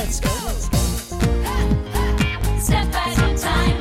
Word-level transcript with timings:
let's 0.00 0.20
go. 0.20 0.28
Step, 2.58 2.90
time. 3.36 3.80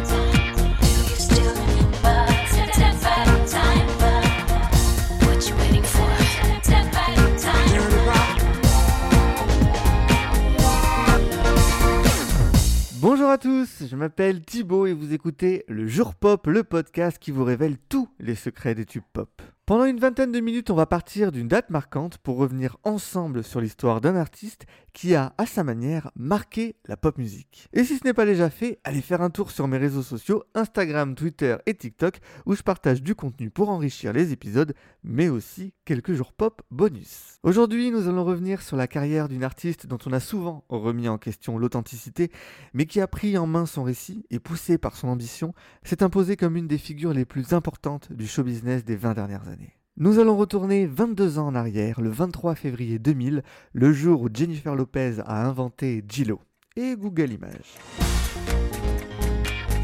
Bonjour 13.01 13.29
à 13.29 13.37
tous, 13.37 13.83
je 13.89 13.95
m'appelle 13.95 14.43
Thibaut 14.43 14.85
et 14.85 14.93
vous 14.93 15.13
écoutez 15.13 15.63
le 15.69 15.87
Jour 15.87 16.15
Pop, 16.15 16.47
le 16.47 16.63
podcast 16.63 17.17
qui 17.17 17.31
vous 17.31 17.45
révèle 17.45 17.77
tous 17.87 18.09
les 18.19 18.35
secrets 18.35 18.75
des 18.75 18.85
tubes 18.85 19.03
pop. 19.13 19.41
Pendant 19.65 19.85
une 19.85 19.99
vingtaine 19.99 20.31
de 20.31 20.39
minutes, 20.39 20.71
on 20.71 20.75
va 20.75 20.85
partir 20.85 21.31
d'une 21.31 21.47
date 21.47 21.69
marquante 21.69 22.17
pour 22.17 22.37
revenir 22.37 22.77
ensemble 22.83 23.43
sur 23.43 23.61
l'histoire 23.61 24.01
d'un 24.01 24.15
artiste 24.15 24.65
qui 24.93 25.15
a, 25.15 25.33
à 25.37 25.45
sa 25.45 25.63
manière, 25.63 26.11
marqué 26.15 26.75
la 26.87 26.97
pop 26.97 27.17
musique. 27.17 27.67
Et 27.73 27.83
si 27.83 27.97
ce 27.97 28.03
n'est 28.03 28.13
pas 28.13 28.25
déjà 28.25 28.49
fait, 28.49 28.79
allez 28.83 29.01
faire 29.01 29.21
un 29.21 29.29
tour 29.29 29.51
sur 29.51 29.67
mes 29.67 29.77
réseaux 29.77 30.03
sociaux, 30.03 30.43
Instagram, 30.55 31.15
Twitter 31.15 31.57
et 31.65 31.73
TikTok, 31.73 32.19
où 32.45 32.55
je 32.55 32.63
partage 32.63 33.01
du 33.01 33.15
contenu 33.15 33.49
pour 33.49 33.69
enrichir 33.69 34.13
les 34.13 34.31
épisodes, 34.31 34.73
mais 35.03 35.29
aussi 35.29 35.73
quelques 35.85 36.13
jours 36.13 36.33
pop 36.33 36.61
bonus. 36.71 37.39
Aujourd'hui, 37.43 37.91
nous 37.91 38.07
allons 38.07 38.25
revenir 38.25 38.61
sur 38.61 38.77
la 38.77 38.87
carrière 38.87 39.29
d'une 39.29 39.43
artiste 39.43 39.87
dont 39.87 39.99
on 40.05 40.13
a 40.13 40.19
souvent 40.19 40.65
remis 40.69 41.07
en 41.07 41.17
question 41.17 41.57
l'authenticité, 41.57 42.31
mais 42.73 42.85
qui 42.85 43.01
a 43.01 43.07
pris 43.07 43.37
en 43.37 43.47
main 43.47 43.65
son 43.65 43.83
récit 43.83 44.25
et 44.29 44.39
poussé 44.39 44.77
par 44.77 44.95
son 44.95 45.07
ambition, 45.07 45.53
s'est 45.83 46.03
imposée 46.03 46.35
comme 46.35 46.55
une 46.55 46.67
des 46.67 46.77
figures 46.77 47.13
les 47.13 47.25
plus 47.25 47.53
importantes 47.53 48.11
du 48.11 48.27
show 48.27 48.43
business 48.43 48.83
des 48.83 48.95
20 48.95 49.13
dernières 49.13 49.47
années. 49.47 49.78
Nous 50.01 50.17
allons 50.17 50.37
retourner 50.37 50.85
22 50.85 51.39
ans 51.39 51.47
en 51.47 51.55
arrière, 51.55 51.99
le 51.99 52.09
23 52.09 52.55
février 52.55 52.99
2000, 52.99 53.43
le 53.73 53.91
jour 53.91 54.21
où 54.21 54.29
Jennifer 54.33 54.73
Lopez 54.73 55.15
a 55.25 55.45
inventé 55.45 56.05
Gillo 56.07 56.39
et 56.77 56.95
Google 56.95 57.33
Images. 57.33 57.75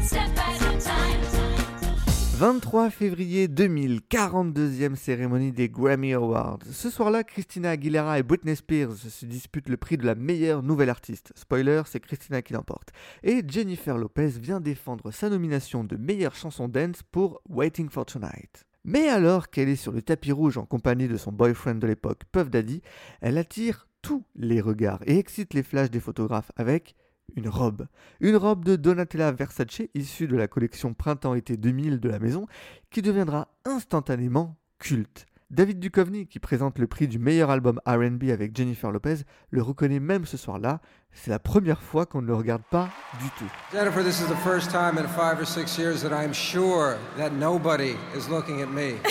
Step 0.00 0.20
at 0.38 0.66
a 0.66 0.78
time. 0.78 1.26
23 2.38 2.88
février 2.88 3.46
2000, 3.46 4.00
42e 4.10 4.94
cérémonie 4.94 5.52
des 5.52 5.68
Grammy 5.68 6.14
Awards. 6.14 6.60
Ce 6.70 6.88
soir-là, 6.88 7.22
Christina 7.22 7.70
Aguilera 7.70 8.18
et 8.18 8.22
Britney 8.22 8.56
Spears 8.56 8.96
se 8.96 9.26
disputent 9.26 9.68
le 9.68 9.76
prix 9.76 9.98
de 9.98 10.06
la 10.06 10.14
meilleure 10.14 10.62
nouvelle 10.62 10.90
artiste. 10.90 11.34
Spoiler, 11.34 11.82
c'est 11.84 12.00
Christina 12.00 12.40
qui 12.40 12.54
l'emporte. 12.54 12.88
Et 13.22 13.42
Jennifer 13.46 13.98
Lopez 13.98 14.28
vient 14.40 14.60
défendre 14.60 15.10
sa 15.10 15.28
nomination 15.28 15.84
de 15.84 15.96
meilleure 15.98 16.34
chanson 16.34 16.68
dance 16.68 17.02
pour 17.02 17.42
Waiting 17.50 17.90
for 17.90 18.06
Tonight. 18.06 18.66
Mais 18.88 19.08
alors 19.08 19.50
qu'elle 19.50 19.68
est 19.68 19.74
sur 19.74 19.90
le 19.90 20.00
tapis 20.00 20.30
rouge 20.30 20.58
en 20.58 20.64
compagnie 20.64 21.08
de 21.08 21.16
son 21.16 21.32
boyfriend 21.32 21.74
de 21.80 21.88
l'époque, 21.88 22.22
Puff 22.30 22.48
Daddy, 22.48 22.82
elle 23.20 23.36
attire 23.36 23.88
tous 24.00 24.24
les 24.36 24.60
regards 24.60 25.00
et 25.06 25.18
excite 25.18 25.54
les 25.54 25.64
flashs 25.64 25.90
des 25.90 25.98
photographes 25.98 26.52
avec 26.54 26.94
une 27.34 27.48
robe. 27.48 27.88
Une 28.20 28.36
robe 28.36 28.64
de 28.64 28.76
Donatella 28.76 29.32
Versace 29.32 29.82
issue 29.94 30.28
de 30.28 30.36
la 30.36 30.46
collection 30.46 30.94
Printemps-été 30.94 31.56
2000 31.56 31.98
de 31.98 32.08
la 32.08 32.20
maison 32.20 32.46
qui 32.90 33.02
deviendra 33.02 33.48
instantanément 33.64 34.56
culte. 34.78 35.26
David 35.50 35.78
Duchovny, 35.78 36.26
qui 36.26 36.40
présente 36.40 36.80
le 36.80 36.88
prix 36.88 37.06
du 37.06 37.20
meilleur 37.20 37.50
album 37.50 37.80
RB 37.86 38.30
avec 38.32 38.56
Jennifer 38.56 38.90
Lopez, 38.90 39.18
le 39.50 39.62
reconnaît 39.62 40.00
même 40.00 40.24
ce 40.26 40.36
soir-là. 40.36 40.80
C'est 41.12 41.30
la 41.30 41.38
première 41.38 41.82
fois 41.82 42.04
qu'on 42.04 42.20
ne 42.20 42.26
le 42.26 42.34
regarde 42.34 42.64
pas 42.68 42.88
du 43.20 43.30
tout. 43.38 43.48
Jennifer, 43.72 44.02
this 44.02 44.20
is 44.20 44.26
the 44.26 44.36
first 44.42 44.72
time 44.72 44.98
in 44.98 45.06
five 45.06 45.38
or 45.38 45.46
six 45.46 45.78
years 45.78 46.02
that 46.02 46.10
I'm 46.10 46.34
sure 46.34 46.96
that 47.16 47.30
nobody 47.30 47.94
is 48.16 48.28
looking 48.28 48.60
at 48.60 48.66
me. 48.66 48.94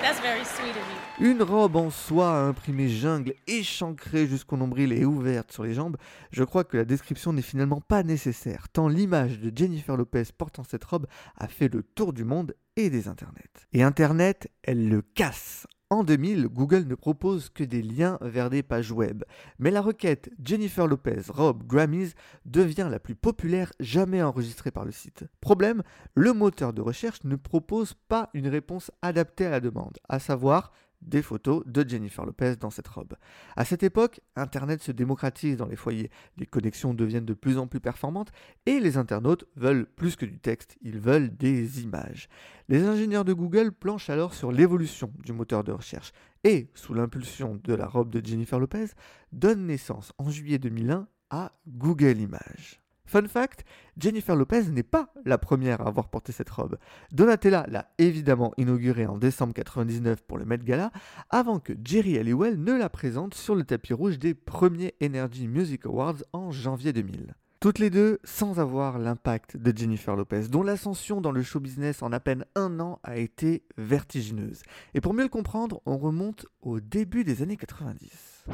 That's 0.00 0.20
very 0.20 0.44
sweet 0.44 0.70
of 0.70 0.76
you. 0.76 1.00
Une 1.20 1.42
robe 1.42 1.76
en 1.76 1.90
soie 1.90 2.30
imprimée 2.30 2.88
jungle, 2.88 3.34
échancrée 3.46 4.26
jusqu'au 4.26 4.56
nombril 4.56 4.92
et 4.92 5.04
ouverte 5.04 5.52
sur 5.52 5.64
les 5.64 5.74
jambes, 5.74 5.98
je 6.30 6.44
crois 6.44 6.64
que 6.64 6.78
la 6.78 6.86
description 6.86 7.34
n'est 7.34 7.42
finalement 7.42 7.82
pas 7.82 8.02
nécessaire, 8.02 8.68
tant 8.72 8.88
l'image 8.88 9.38
de 9.40 9.52
Jennifer 9.54 9.96
Lopez 9.98 10.22
portant 10.38 10.62
cette 10.62 10.84
robe 10.84 11.06
a 11.36 11.46
fait 11.46 11.68
le 11.74 11.82
tour 11.82 12.14
du 12.14 12.24
monde 12.24 12.54
et 12.84 12.90
des 12.90 13.08
internets. 13.08 13.66
Et 13.72 13.82
Internet, 13.82 14.50
elle 14.62 14.88
le 14.88 15.02
casse. 15.02 15.66
En 15.92 16.04
2000, 16.04 16.46
Google 16.46 16.86
ne 16.86 16.94
propose 16.94 17.48
que 17.48 17.64
des 17.64 17.82
liens 17.82 18.16
vers 18.20 18.48
des 18.48 18.62
pages 18.62 18.92
web. 18.92 19.24
Mais 19.58 19.72
la 19.72 19.80
requête 19.80 20.30
Jennifer 20.42 20.86
Lopez 20.86 21.22
robe 21.28 21.66
Grammys 21.66 22.12
devient 22.44 22.86
la 22.88 23.00
plus 23.00 23.16
populaire 23.16 23.72
jamais 23.80 24.22
enregistrée 24.22 24.70
par 24.70 24.84
le 24.84 24.92
site. 24.92 25.24
Problème, 25.40 25.82
le 26.14 26.32
moteur 26.32 26.72
de 26.72 26.80
recherche 26.80 27.24
ne 27.24 27.34
propose 27.34 27.94
pas 27.94 28.30
une 28.34 28.46
réponse 28.46 28.92
adaptée 29.02 29.46
à 29.46 29.50
la 29.50 29.60
demande, 29.60 29.98
à 30.08 30.20
savoir 30.20 30.70
des 31.02 31.22
photos 31.22 31.62
de 31.66 31.88
Jennifer 31.88 32.24
Lopez 32.24 32.56
dans 32.56 32.70
cette 32.70 32.88
robe. 32.88 33.14
À 33.56 33.64
cette 33.64 33.82
époque, 33.82 34.20
Internet 34.36 34.82
se 34.82 34.92
démocratise 34.92 35.56
dans 35.56 35.66
les 35.66 35.76
foyers, 35.76 36.10
les 36.36 36.46
connexions 36.46 36.94
deviennent 36.94 37.24
de 37.24 37.34
plus 37.34 37.58
en 37.58 37.66
plus 37.66 37.80
performantes 37.80 38.32
et 38.66 38.80
les 38.80 38.96
internautes 38.96 39.46
veulent 39.56 39.86
plus 39.86 40.16
que 40.16 40.26
du 40.26 40.38
texte, 40.38 40.76
ils 40.82 40.98
veulent 40.98 41.36
des 41.36 41.82
images. 41.82 42.28
Les 42.68 42.84
ingénieurs 42.84 43.24
de 43.24 43.32
Google 43.32 43.72
planchent 43.72 44.10
alors 44.10 44.34
sur 44.34 44.52
l'évolution 44.52 45.12
du 45.24 45.32
moteur 45.32 45.64
de 45.64 45.72
recherche 45.72 46.12
et, 46.44 46.70
sous 46.74 46.94
l'impulsion 46.94 47.60
de 47.62 47.74
la 47.74 47.86
robe 47.86 48.10
de 48.10 48.24
Jennifer 48.24 48.58
Lopez, 48.58 48.86
donnent 49.32 49.66
naissance 49.66 50.12
en 50.18 50.30
juillet 50.30 50.58
2001 50.58 51.06
à 51.30 51.52
Google 51.66 52.18
Images. 52.18 52.80
Fun 53.10 53.26
fact, 53.26 53.64
Jennifer 53.98 54.36
Lopez 54.36 54.70
n'est 54.70 54.84
pas 54.84 55.12
la 55.24 55.36
première 55.36 55.80
à 55.80 55.88
avoir 55.88 56.10
porté 56.10 56.30
cette 56.30 56.48
robe. 56.48 56.78
Donatella 57.10 57.66
l'a 57.66 57.90
évidemment 57.98 58.54
inaugurée 58.56 59.06
en 59.06 59.18
décembre 59.18 59.52
99 59.52 60.22
pour 60.22 60.38
le 60.38 60.44
Met 60.44 60.58
Gala, 60.58 60.92
avant 61.28 61.58
que 61.58 61.72
Jerry 61.84 62.18
Halliwell 62.18 62.62
ne 62.62 62.72
la 62.72 62.88
présente 62.88 63.34
sur 63.34 63.56
le 63.56 63.64
tapis 63.64 63.94
rouge 63.94 64.20
des 64.20 64.34
premiers 64.34 64.94
Energy 65.02 65.48
Music 65.48 65.86
Awards 65.86 66.22
en 66.32 66.52
janvier 66.52 66.92
2000. 66.92 67.34
Toutes 67.58 67.80
les 67.80 67.90
deux 67.90 68.20
sans 68.22 68.60
avoir 68.60 69.00
l'impact 69.00 69.56
de 69.56 69.76
Jennifer 69.76 70.14
Lopez, 70.14 70.42
dont 70.48 70.62
l'ascension 70.62 71.20
dans 71.20 71.32
le 71.32 71.42
show 71.42 71.58
business 71.58 72.04
en 72.04 72.12
à 72.12 72.20
peine 72.20 72.44
un 72.54 72.78
an 72.78 73.00
a 73.02 73.16
été 73.16 73.64
vertigineuse. 73.76 74.62
Et 74.94 75.00
pour 75.00 75.14
mieux 75.14 75.24
le 75.24 75.28
comprendre, 75.28 75.82
on 75.84 75.98
remonte 75.98 76.46
au 76.62 76.78
début 76.78 77.24
des 77.24 77.42
années 77.42 77.56
90. 77.56 78.44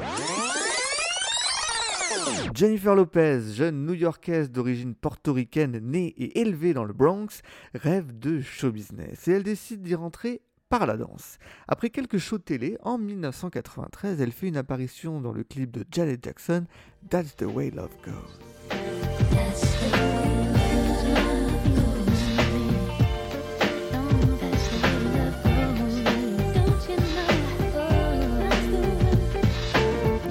Jennifer 2.53 2.95
Lopez, 2.95 3.41
jeune 3.53 3.85
new-yorkaise 3.85 4.51
d'origine 4.51 4.95
portoricaine 4.95 5.79
née 5.79 6.07
et 6.17 6.39
élevée 6.41 6.73
dans 6.73 6.85
le 6.85 6.93
Bronx, 6.93 7.41
rêve 7.73 8.17
de 8.17 8.41
show 8.41 8.71
business 8.71 9.27
et 9.27 9.33
elle 9.33 9.43
décide 9.43 9.81
d'y 9.81 9.95
rentrer 9.95 10.41
par 10.69 10.85
la 10.85 10.97
danse. 10.97 11.37
Après 11.67 11.89
quelques 11.89 12.17
shows 12.17 12.39
télé, 12.39 12.77
en 12.83 12.97
1993, 12.97 14.21
elle 14.21 14.31
fait 14.31 14.47
une 14.47 14.57
apparition 14.57 15.21
dans 15.21 15.31
le 15.31 15.43
clip 15.43 15.71
de 15.71 15.85
Janet 15.91 16.23
Jackson, 16.23 16.65
That's 17.09 17.35
the 17.35 17.43
Way 17.43 17.71
Love 17.71 17.95
Goes. 18.03 18.39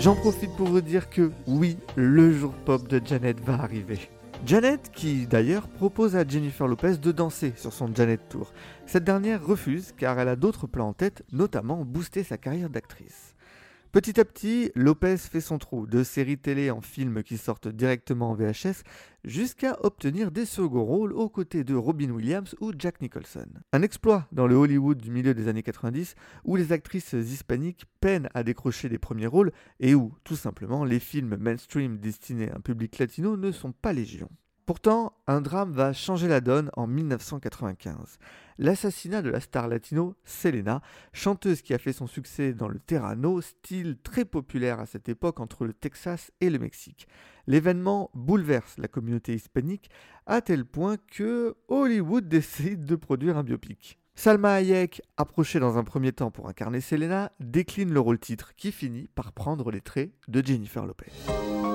J'en 0.06 0.14
profite 0.14 0.54
pour 0.54 0.68
vous 0.68 0.82
dire 0.82 1.10
que 1.10 1.32
oui, 1.48 1.78
le 1.96 2.32
jour 2.32 2.52
pop 2.64 2.86
de 2.86 3.04
Janet 3.04 3.40
va 3.40 3.54
arriver. 3.54 3.98
Janet, 4.46 4.92
qui 4.94 5.26
d'ailleurs 5.26 5.66
propose 5.66 6.14
à 6.14 6.24
Jennifer 6.24 6.68
Lopez 6.68 6.98
de 6.98 7.10
danser 7.10 7.52
sur 7.56 7.72
son 7.72 7.92
Janet 7.92 8.20
Tour. 8.28 8.52
Cette 8.86 9.02
dernière 9.02 9.44
refuse 9.44 9.92
car 9.98 10.20
elle 10.20 10.28
a 10.28 10.36
d'autres 10.36 10.68
plans 10.68 10.90
en 10.90 10.92
tête, 10.92 11.24
notamment 11.32 11.84
booster 11.84 12.22
sa 12.22 12.38
carrière 12.38 12.70
d'actrice. 12.70 13.34
Petit 13.96 14.20
à 14.20 14.26
petit, 14.26 14.70
Lopez 14.74 15.16
fait 15.16 15.40
son 15.40 15.56
trou 15.56 15.86
de 15.86 16.02
séries 16.02 16.36
télé 16.36 16.70
en 16.70 16.82
films 16.82 17.22
qui 17.22 17.38
sortent 17.38 17.68
directement 17.68 18.32
en 18.32 18.34
VHS 18.34 18.82
jusqu'à 19.24 19.78
obtenir 19.82 20.30
des 20.30 20.44
seconds 20.44 20.84
rôles 20.84 21.14
aux 21.14 21.30
côtés 21.30 21.64
de 21.64 21.74
Robin 21.74 22.10
Williams 22.10 22.54
ou 22.60 22.72
Jack 22.78 23.00
Nicholson. 23.00 23.46
Un 23.72 23.80
exploit 23.80 24.28
dans 24.32 24.46
le 24.46 24.54
Hollywood 24.54 24.98
du 24.98 25.10
milieu 25.10 25.32
des 25.32 25.48
années 25.48 25.62
90 25.62 26.14
où 26.44 26.56
les 26.56 26.72
actrices 26.72 27.14
hispaniques 27.14 27.86
peinent 28.02 28.28
à 28.34 28.42
décrocher 28.42 28.90
des 28.90 28.98
premiers 28.98 29.28
rôles 29.28 29.50
et 29.80 29.94
où, 29.94 30.12
tout 30.24 30.36
simplement, 30.36 30.84
les 30.84 31.00
films 31.00 31.38
mainstream 31.40 31.96
destinés 31.96 32.50
à 32.50 32.56
un 32.56 32.60
public 32.60 32.98
latino 32.98 33.38
ne 33.38 33.50
sont 33.50 33.72
pas 33.72 33.94
légion. 33.94 34.28
Pourtant, 34.66 35.16
un 35.28 35.40
drame 35.40 35.70
va 35.70 35.92
changer 35.92 36.26
la 36.26 36.40
donne 36.40 36.72
en 36.76 36.88
1995. 36.88 38.18
L'assassinat 38.58 39.22
de 39.22 39.30
la 39.30 39.38
star 39.38 39.68
latino 39.68 40.16
Selena, 40.24 40.82
chanteuse 41.12 41.62
qui 41.62 41.72
a 41.72 41.78
fait 41.78 41.92
son 41.92 42.08
succès 42.08 42.52
dans 42.52 42.66
le 42.66 42.80
terrano, 42.80 43.40
style 43.40 43.96
très 44.02 44.24
populaire 44.24 44.80
à 44.80 44.86
cette 44.86 45.08
époque 45.08 45.38
entre 45.38 45.66
le 45.66 45.72
Texas 45.72 46.32
et 46.40 46.50
le 46.50 46.58
Mexique. 46.58 47.06
L'événement 47.46 48.10
bouleverse 48.12 48.76
la 48.78 48.88
communauté 48.88 49.34
hispanique 49.34 49.88
à 50.26 50.40
tel 50.40 50.64
point 50.64 50.96
que 51.12 51.54
Hollywood 51.68 52.26
décide 52.28 52.84
de 52.84 52.96
produire 52.96 53.36
un 53.36 53.44
biopic. 53.44 54.00
Salma 54.16 54.54
Hayek, 54.54 55.00
approchée 55.16 55.60
dans 55.60 55.78
un 55.78 55.84
premier 55.84 56.10
temps 56.10 56.32
pour 56.32 56.48
incarner 56.48 56.80
Selena, 56.80 57.30
décline 57.38 57.92
le 57.92 58.00
rôle 58.00 58.18
titre 58.18 58.56
qui 58.56 58.72
finit 58.72 59.06
par 59.14 59.32
prendre 59.32 59.70
les 59.70 59.80
traits 59.80 60.10
de 60.26 60.44
Jennifer 60.44 60.84
Lopez. 60.84 61.12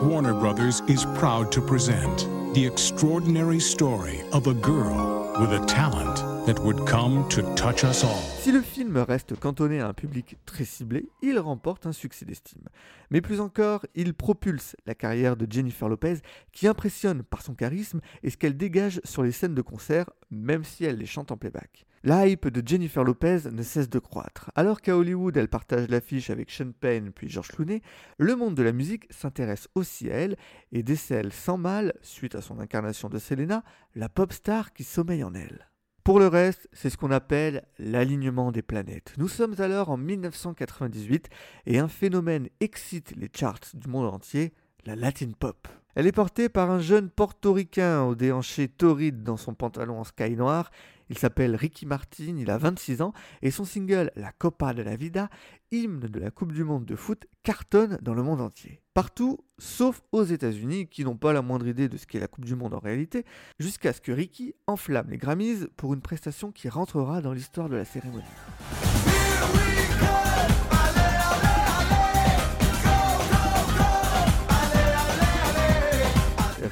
Warner 0.03 0.33
Brothers 0.33 0.81
is 0.87 1.05
proud 1.13 1.51
to 1.51 1.61
present 1.61 2.27
the 2.55 2.65
extraordinary 2.65 3.59
story 3.59 4.21
of 4.33 4.47
a 4.47 4.53
girl 4.55 5.31
with 5.39 5.53
a 5.53 5.63
talent 5.67 6.15
that 6.47 6.59
would 6.63 6.87
come 6.87 7.29
to 7.29 7.43
touch 7.53 7.83
us 7.83 8.03
all. 8.03 8.19
Si 8.39 8.51
le 8.51 8.61
film 8.61 8.97
reste 8.97 9.35
cantonné 9.39 9.79
à 9.79 9.87
un 9.87 9.93
public 9.93 10.37
très 10.47 10.65
ciblé, 10.65 11.07
il 11.21 11.37
remporte 11.37 11.85
un 11.85 11.91
succès 11.91 12.25
d'estime. 12.25 12.63
Mais 13.11 13.21
plus 13.21 13.39
encore, 13.39 13.85
il 13.93 14.15
propulse 14.15 14.75
la 14.87 14.95
carrière 14.95 15.37
de 15.37 15.45
Jennifer 15.47 15.87
Lopez 15.87 16.15
qui 16.51 16.67
impressionne 16.67 17.21
par 17.21 17.43
son 17.43 17.53
charisme 17.53 18.01
et 18.23 18.31
ce 18.31 18.37
qu'elle 18.37 18.57
dégage 18.57 19.01
sur 19.03 19.21
les 19.21 19.31
scènes 19.31 19.53
de 19.53 19.61
concert, 19.61 20.09
même 20.31 20.63
si 20.63 20.83
elle 20.83 20.97
les 20.97 21.05
chante 21.05 21.31
en 21.31 21.37
playback. 21.37 21.85
La 22.03 22.25
hype 22.25 22.47
de 22.47 22.67
Jennifer 22.67 23.03
Lopez 23.03 23.41
ne 23.51 23.61
cesse 23.61 23.87
de 23.87 23.99
croître. 23.99 24.49
Alors 24.55 24.81
qu'à 24.81 24.97
Hollywood, 24.97 25.37
elle 25.37 25.47
partage 25.47 25.87
l'affiche 25.87 26.31
avec 26.31 26.49
Sean 26.49 26.71
Penn 26.71 27.11
puis 27.11 27.29
George 27.29 27.49
Clooney, 27.49 27.83
le 28.17 28.35
monde 28.35 28.55
de 28.55 28.63
la 28.63 28.71
musique 28.71 29.05
s'intéresse 29.11 29.67
aussi 29.75 30.09
à 30.09 30.15
elle 30.15 30.35
et 30.71 30.81
décèle 30.81 31.31
sans 31.31 31.59
mal, 31.59 31.93
suite 32.01 32.33
à 32.33 32.41
son 32.41 32.59
incarnation 32.59 33.07
de 33.07 33.19
Selena, 33.19 33.63
la 33.93 34.09
pop 34.09 34.33
star 34.33 34.73
qui 34.73 34.83
sommeille 34.83 35.23
en 35.23 35.35
elle. 35.35 35.69
Pour 36.03 36.17
le 36.17 36.25
reste, 36.25 36.67
c'est 36.73 36.89
ce 36.89 36.97
qu'on 36.97 37.11
appelle 37.11 37.67
l'alignement 37.77 38.51
des 38.51 38.63
planètes. 38.63 39.13
Nous 39.17 39.27
sommes 39.27 39.53
alors 39.59 39.91
en 39.91 39.97
1998 39.97 41.29
et 41.67 41.77
un 41.77 41.87
phénomène 41.87 42.49
excite 42.61 43.13
les 43.15 43.29
charts 43.31 43.59
du 43.75 43.87
monde 43.87 44.11
entier, 44.11 44.53
la 44.87 44.95
Latin 44.95 45.29
Pop. 45.37 45.67
Elle 45.93 46.07
est 46.07 46.13
portée 46.13 46.49
par 46.49 46.71
un 46.71 46.79
jeune 46.79 47.09
portoricain 47.09 48.03
au 48.03 48.15
déhanché 48.15 48.69
torride 48.69 49.23
dans 49.23 49.37
son 49.37 49.53
pantalon 49.53 49.99
en 49.99 50.03
sky 50.03 50.35
noir. 50.35 50.71
Il 51.11 51.17
s'appelle 51.17 51.57
Ricky 51.57 51.85
Martin, 51.85 52.37
il 52.37 52.49
a 52.49 52.57
26 52.57 53.01
ans 53.01 53.11
et 53.41 53.51
son 53.51 53.65
single 53.65 54.11
La 54.15 54.31
Copa 54.31 54.73
de 54.73 54.81
la 54.81 54.95
Vida, 54.95 55.29
hymne 55.69 56.07
de 56.07 56.19
la 56.21 56.31
Coupe 56.31 56.53
du 56.53 56.63
Monde 56.63 56.85
de 56.85 56.95
foot, 56.95 57.27
cartonne 57.43 57.99
dans 58.01 58.13
le 58.13 58.23
monde 58.23 58.39
entier. 58.39 58.81
Partout, 58.93 59.37
sauf 59.57 60.01
aux 60.13 60.23
États-Unis 60.23 60.87
qui 60.87 61.03
n'ont 61.03 61.17
pas 61.17 61.33
la 61.33 61.41
moindre 61.41 61.67
idée 61.67 61.89
de 61.89 61.97
ce 61.97 62.07
qu'est 62.07 62.21
la 62.21 62.29
Coupe 62.29 62.45
du 62.45 62.55
Monde 62.55 62.73
en 62.73 62.79
réalité, 62.79 63.25
jusqu'à 63.59 63.91
ce 63.91 63.99
que 63.99 64.13
Ricky 64.13 64.55
enflamme 64.67 65.09
les 65.09 65.17
Grammys 65.17 65.67
pour 65.75 65.93
une 65.93 66.01
prestation 66.01 66.53
qui 66.53 66.69
rentrera 66.69 67.19
dans 67.21 67.33
l'histoire 67.33 67.67
de 67.67 67.75
la 67.75 67.83
cérémonie. 67.83 68.23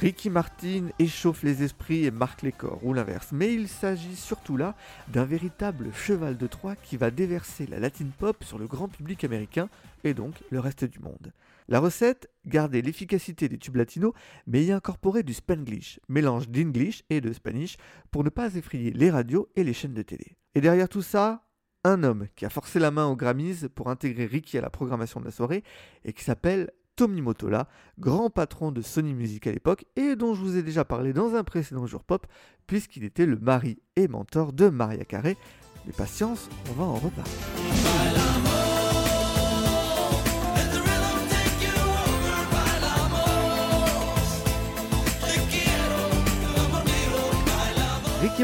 Ricky 0.00 0.30
Martin 0.30 0.88
échauffe 0.98 1.42
les 1.42 1.62
esprits 1.62 2.06
et 2.06 2.10
marque 2.10 2.40
les 2.40 2.52
corps, 2.52 2.82
ou 2.82 2.94
l'inverse. 2.94 3.32
Mais 3.32 3.52
il 3.52 3.68
s'agit 3.68 4.16
surtout 4.16 4.56
là 4.56 4.74
d'un 5.08 5.26
véritable 5.26 5.92
cheval 5.92 6.38
de 6.38 6.46
Troie 6.46 6.74
qui 6.74 6.96
va 6.96 7.10
déverser 7.10 7.66
la 7.66 7.78
latin 7.78 8.06
pop 8.18 8.42
sur 8.42 8.58
le 8.58 8.66
grand 8.66 8.88
public 8.88 9.24
américain 9.24 9.68
et 10.02 10.14
donc 10.14 10.42
le 10.48 10.58
reste 10.58 10.86
du 10.86 11.00
monde. 11.00 11.34
La 11.68 11.80
recette, 11.80 12.30
garder 12.46 12.80
l'efficacité 12.80 13.50
des 13.50 13.58
tubes 13.58 13.76
latinos, 13.76 14.14
mais 14.46 14.64
y 14.64 14.72
incorporer 14.72 15.22
du 15.22 15.34
spanglish, 15.34 16.00
mélange 16.08 16.48
d'English 16.48 17.04
et 17.10 17.20
de 17.20 17.34
Spanish, 17.34 17.76
pour 18.10 18.24
ne 18.24 18.30
pas 18.30 18.54
effrayer 18.54 18.92
les 18.92 19.10
radios 19.10 19.50
et 19.54 19.64
les 19.64 19.74
chaînes 19.74 19.92
de 19.92 20.00
télé. 20.00 20.38
Et 20.54 20.62
derrière 20.62 20.88
tout 20.88 21.02
ça, 21.02 21.46
un 21.84 22.04
homme 22.04 22.26
qui 22.36 22.46
a 22.46 22.50
forcé 22.50 22.78
la 22.78 22.90
main 22.90 23.06
aux 23.06 23.16
Grammys 23.16 23.68
pour 23.74 23.90
intégrer 23.90 24.24
Ricky 24.24 24.56
à 24.56 24.62
la 24.62 24.70
programmation 24.70 25.20
de 25.20 25.26
la 25.26 25.30
soirée 25.30 25.62
et 26.06 26.14
qui 26.14 26.24
s'appelle 26.24 26.70
Tommy 27.00 27.22
Motola, 27.22 27.66
grand 27.98 28.28
patron 28.28 28.72
de 28.72 28.82
Sony 28.82 29.14
Music 29.14 29.46
à 29.46 29.52
l'époque 29.52 29.86
et 29.96 30.16
dont 30.16 30.34
je 30.34 30.42
vous 30.42 30.58
ai 30.58 30.62
déjà 30.62 30.84
parlé 30.84 31.14
dans 31.14 31.34
un 31.34 31.44
précédent 31.44 31.86
jour 31.86 32.04
pop, 32.04 32.26
puisqu'il 32.66 33.04
était 33.04 33.24
le 33.24 33.38
mari 33.38 33.78
et 33.96 34.06
mentor 34.06 34.52
de 34.52 34.68
Maria 34.68 35.06
Carey. 35.06 35.38
Mais 35.86 35.94
patience, 35.94 36.50
on 36.68 36.72
va 36.74 36.84
en 36.84 36.96
reparler. 36.96 38.19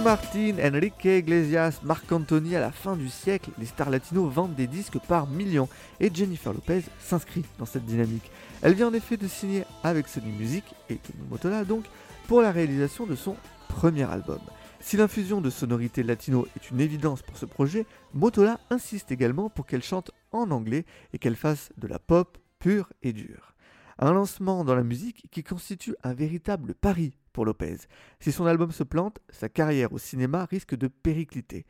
Martin, 0.01 0.57
Enrique 0.63 1.05
Iglesias, 1.07 1.81
Marc 1.83 2.11
Anthony 2.13 2.55
à 2.55 2.61
la 2.61 2.71
fin 2.71 2.97
du 2.97 3.09
siècle, 3.09 3.51
les 3.59 3.67
stars 3.67 3.89
latinos 3.89 4.31
vendent 4.33 4.55
des 4.55 4.67
disques 4.67 4.99
par 4.99 5.27
millions 5.27 5.69
et 6.01 6.11
Jennifer 6.13 6.53
Lopez 6.53 6.83
s'inscrit 6.99 7.45
dans 7.59 7.65
cette 7.67 7.87
dynamique. 7.87 8.31
Elle 8.63 8.75
vient 8.75 8.89
en 8.89 8.95
effet 8.95 9.17
de 9.17 9.27
signer 9.27 9.65
avec 9.85 10.09
Sony 10.09 10.33
Music 10.33 10.65
et 10.91 10.97
Tommy 10.97 11.29
Motola 11.31 11.65
donc 11.65 11.85
pour 12.27 12.43
la 12.43 12.53
réalisation 12.53 13.07
de 13.07 13.15
son 13.15 13.37
premier 13.69 14.03
album. 14.03 14.41
Si 14.81 14.97
l'infusion 14.97 15.41
de 15.41 15.51
sonorités 15.51 16.03
latino 16.03 16.47
est 16.57 16.71
une 16.71 16.81
évidence 16.81 17.23
pour 17.23 17.39
ce 17.39 17.47
projet, 17.47 17.87
Motola 18.13 18.61
insiste 18.71 19.11
également 19.13 19.49
pour 19.49 19.67
qu'elle 19.67 19.83
chante 19.83 20.11
en 20.31 20.51
anglais 20.51 20.85
et 21.15 21.19
qu'elle 21.19 21.37
fasse 21.37 21.71
de 21.79 21.87
la 21.87 21.99
pop 21.99 22.39
pure 22.59 22.93
et 23.03 23.13
dure. 23.13 23.55
Un 23.99 24.13
lancement 24.13 24.63
dans 24.63 24.75
la 24.75 24.85
musique 24.85 25.25
qui 25.31 25.43
constitue 25.43 25.95
un 26.03 26.13
véritable 26.13 26.75
pari 26.75 27.17
Lopez. 27.45 27.77
Si 28.21 28.33
son 28.33 28.47
album 28.47 28.71
se 28.71 28.83
plante, 28.83 29.19
sa 29.29 29.49
carrière 29.49 29.93
au 29.93 29.99
cinéma 29.99 30.45
risque 30.45 30.77
de 30.77 30.89
péricliter. 30.89 31.67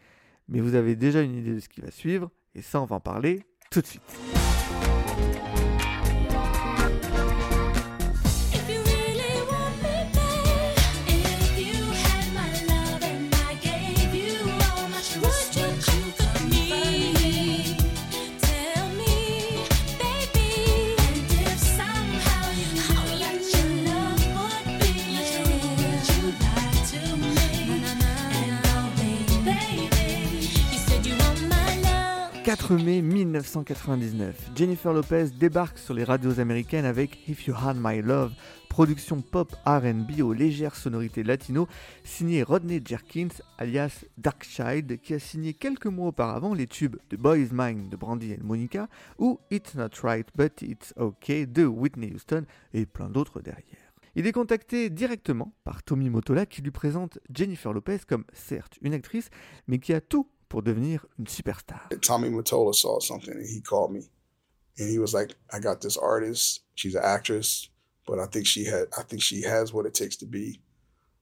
Mais 0.48 0.60
vous 0.60 0.74
avez 0.74 0.96
déjà 0.96 1.22
une 1.22 1.34
idée 1.34 1.54
de 1.54 1.60
ce 1.60 1.68
qui 1.68 1.80
va 1.80 1.90
suivre, 1.90 2.30
et 2.54 2.62
ça 2.62 2.80
on 2.80 2.84
va 2.84 2.96
en 2.96 3.00
parler 3.00 3.42
tout 3.70 3.80
de 3.80 3.86
suite. 3.86 4.02
4 32.66 32.82
mai 32.82 33.00
1999, 33.00 34.50
Jennifer 34.56 34.92
Lopez 34.92 35.26
débarque 35.38 35.78
sur 35.78 35.94
les 35.94 36.02
radios 36.02 36.40
américaines 36.40 36.84
avec 36.84 37.28
If 37.28 37.46
You 37.46 37.54
Had 37.54 37.76
My 37.78 38.02
Love, 38.02 38.32
production 38.68 39.20
pop 39.20 39.54
RB 39.64 40.20
aux 40.20 40.32
légères 40.32 40.74
sonorités 40.74 41.22
latino, 41.22 41.68
signée 42.02 42.42
Rodney 42.42 42.82
Jerkins, 42.84 43.28
alias 43.58 44.04
Darkchild, 44.18 45.00
qui 45.00 45.14
a 45.14 45.20
signé 45.20 45.54
quelques 45.54 45.86
mois 45.86 46.08
auparavant 46.08 46.54
les 46.54 46.66
tubes 46.66 46.96
The 47.08 47.14
Boy's 47.14 47.50
Mind 47.52 47.88
de 47.88 47.94
Brandy 47.94 48.32
et 48.32 48.40
Monica 48.42 48.88
ou 49.20 49.38
It's 49.52 49.76
Not 49.76 49.90
Right 50.02 50.26
But 50.36 50.62
It's 50.62 50.92
Okay 50.98 51.46
de 51.46 51.66
Whitney 51.66 52.10
Houston 52.12 52.46
et 52.74 52.84
plein 52.84 53.08
d'autres 53.08 53.40
derrière. 53.40 53.86
Il 54.16 54.26
est 54.26 54.32
contacté 54.32 54.90
directement 54.90 55.52
par 55.62 55.84
Tommy 55.84 56.10
Motola 56.10 56.46
qui 56.46 56.62
lui 56.62 56.70
présente 56.72 57.18
Jennifer 57.32 57.72
Lopez 57.72 57.98
comme 58.08 58.24
certes 58.32 58.78
une 58.80 58.94
actrice, 58.94 59.28
mais 59.68 59.78
qui 59.78 59.92
a 59.92 60.00
tout 60.00 60.26
pour 60.48 60.62
devenir 60.62 61.04
une 61.18 61.26
superstar. 61.26 61.88
Tommy 62.02 62.28
Mottola 62.28 62.74
saw 62.74 63.00
something 63.00 63.34
and 63.34 63.46
he 63.46 63.60
called 63.60 63.92
me 63.92 64.02
and 64.78 64.90
he 64.90 64.98
was 64.98 65.14
like, 65.14 65.34
I 65.52 65.58
got 65.58 65.80
this 65.80 65.96
artist. 65.96 66.62
She's 66.74 66.94
an 66.94 67.02
actress, 67.04 67.68
but 68.06 68.18
I 68.18 68.26
think 68.26 68.46
she 68.46 68.64
had 68.64 68.88
I 68.96 69.02
think 69.02 69.22
she 69.22 69.42
has 69.42 69.72
what 69.72 69.86
it 69.86 69.94
takes 69.94 70.16
to 70.16 70.26
be 70.26 70.60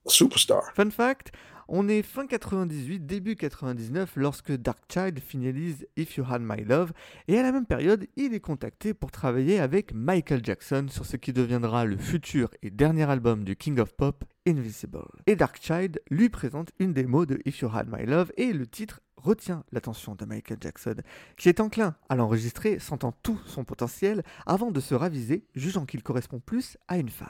a 0.07 0.11
superstar. 0.11 0.73
Fun 0.75 0.91
fact, 0.91 1.33
on 1.69 1.89
est 1.89 2.03
fin 2.03 2.27
98, 2.27 3.07
début 3.07 3.37
99 3.37 4.17
lorsque 4.17 4.53
Darkchild 4.53 5.19
finalise 5.21 5.87
If 5.97 6.17
You 6.17 6.25
Had 6.29 6.43
My 6.43 6.63
Love 6.65 6.93
et 7.29 7.39
à 7.39 7.43
la 7.43 7.53
même 7.53 7.67
période, 7.67 8.07
il 8.17 8.35
est 8.35 8.41
contacté 8.41 8.95
pour 8.95 9.11
travailler 9.11 9.61
avec 9.61 9.95
Michael 9.95 10.45
Jackson 10.45 10.87
sur 10.91 11.07
ce 11.07 11.17
qui 11.17 11.33
deviendra 11.33 11.85
le 11.85 11.97
futur 11.97 12.51
et 12.63 12.71
dernier 12.71 13.09
album 13.09 13.45
du 13.45 13.57
King 13.57 13.79
of 13.79 13.95
Pop, 13.95 14.25
Invisible. 14.47 15.05
Et 15.27 15.37
Darkchild 15.37 16.01
lui 16.11 16.29
présente 16.29 16.71
une 16.79 16.93
démo 16.93 17.27
de 17.27 17.39
If 17.47 17.61
You 17.61 17.71
Had 17.73 17.89
My 17.91 18.05
Love 18.05 18.33
et 18.37 18.53
le 18.53 18.67
titre 18.67 19.01
retient 19.17 19.65
l'attention 19.73 20.15
de 20.15 20.25
Michael 20.25 20.59
Jackson, 20.61 20.97
qui 21.37 21.49
est 21.49 21.61
enclin 21.61 21.97
à 22.09 22.15
l'enregistrer, 22.17 22.79
sentant 22.79 23.13
tout 23.23 23.41
son 23.47 23.65
potentiel, 23.65 24.23
avant 24.47 24.71
de 24.71 24.81
se 24.81 24.95
raviser, 24.95 25.47
jugeant 25.55 25.87
qu'il 25.87 26.03
correspond 26.03 26.41
plus 26.41 26.77
à 26.89 26.99
une 26.99 27.09
femme. 27.09 27.29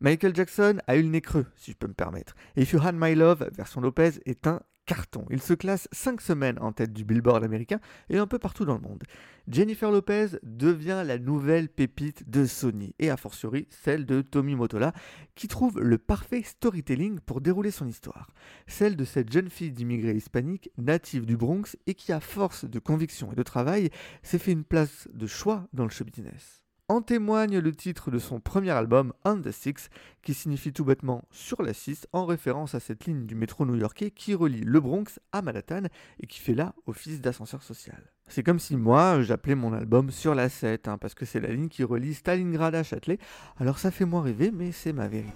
Michael 0.00 0.34
Jackson 0.34 0.78
a 0.86 0.96
eu 0.96 1.02
le 1.02 1.08
nez 1.08 1.22
creux, 1.22 1.46
si 1.56 1.72
je 1.72 1.76
peux 1.76 1.88
me 1.88 1.94
permettre. 1.94 2.34
Et 2.56 2.62
If 2.62 2.72
You 2.72 2.80
Had 2.82 2.94
My 2.98 3.14
Love, 3.14 3.48
version 3.56 3.80
Lopez, 3.80 4.20
est 4.26 4.46
un 4.46 4.60
carton. 4.84 5.24
Il 5.30 5.42
se 5.42 5.54
classe 5.54 5.88
5 5.92 6.20
semaines 6.20 6.58
en 6.60 6.72
tête 6.72 6.92
du 6.92 7.04
Billboard 7.04 7.42
américain 7.42 7.80
et 8.08 8.18
un 8.18 8.26
peu 8.26 8.38
partout 8.38 8.64
dans 8.64 8.74
le 8.74 8.80
monde. 8.80 9.04
Jennifer 9.48 9.90
Lopez 9.90 10.38
devient 10.42 11.02
la 11.04 11.18
nouvelle 11.18 11.68
pépite 11.68 12.28
de 12.28 12.44
Sony 12.44 12.94
et 12.98 13.10
a 13.10 13.16
fortiori 13.16 13.68
celle 13.70 14.06
de 14.06 14.22
Tommy 14.22 14.54
Motola 14.54 14.92
qui 15.34 15.48
trouve 15.48 15.80
le 15.80 15.98
parfait 15.98 16.42
storytelling 16.42 17.20
pour 17.20 17.40
dérouler 17.40 17.70
son 17.70 17.86
histoire. 17.86 18.30
Celle 18.66 18.96
de 18.96 19.04
cette 19.04 19.32
jeune 19.32 19.50
fille 19.50 19.72
d'immigrés 19.72 20.14
hispaniques 20.14 20.70
native 20.78 21.26
du 21.26 21.36
Bronx 21.36 21.76
et 21.86 21.94
qui 21.94 22.12
à 22.12 22.20
force 22.20 22.64
de 22.64 22.78
conviction 22.78 23.32
et 23.32 23.36
de 23.36 23.42
travail 23.42 23.90
s'est 24.22 24.38
fait 24.38 24.52
une 24.52 24.64
place 24.64 25.08
de 25.12 25.26
choix 25.26 25.66
dans 25.72 25.84
le 25.84 25.90
show 25.90 26.04
business. 26.04 26.65
En 26.88 27.02
témoigne 27.02 27.58
le 27.58 27.74
titre 27.74 28.12
de 28.12 28.20
son 28.20 28.38
premier 28.38 28.70
album, 28.70 29.12
On 29.24 29.40
the 29.40 29.50
Six, 29.50 29.88
qui 30.22 30.34
signifie 30.34 30.72
tout 30.72 30.84
bêtement 30.84 31.24
sur 31.32 31.60
la 31.60 31.74
6, 31.74 32.06
en 32.12 32.26
référence 32.26 32.76
à 32.76 32.80
cette 32.80 33.06
ligne 33.06 33.26
du 33.26 33.34
métro 33.34 33.66
new-yorkais 33.66 34.12
qui 34.12 34.34
relie 34.34 34.60
le 34.60 34.78
Bronx 34.78 35.18
à 35.32 35.42
Manhattan 35.42 35.88
et 36.20 36.28
qui 36.28 36.38
fait 36.38 36.54
là 36.54 36.76
office 36.86 37.20
d'ascenseur 37.20 37.64
social. 37.64 38.12
C'est 38.28 38.44
comme 38.44 38.60
si 38.60 38.76
moi 38.76 39.20
j'appelais 39.22 39.56
mon 39.56 39.72
album 39.72 40.12
sur 40.12 40.36
la 40.36 40.48
7, 40.48 40.86
hein, 40.86 40.96
parce 40.96 41.14
que 41.14 41.24
c'est 41.24 41.40
la 41.40 41.48
ligne 41.48 41.68
qui 41.68 41.82
relie 41.82 42.14
Stalingrad 42.14 42.76
à 42.76 42.84
Châtelet. 42.84 43.18
Alors 43.56 43.80
ça 43.80 43.90
fait 43.90 44.04
moins 44.04 44.22
rêver, 44.22 44.52
mais 44.52 44.70
c'est 44.70 44.92
ma 44.92 45.08
vérité. 45.08 45.32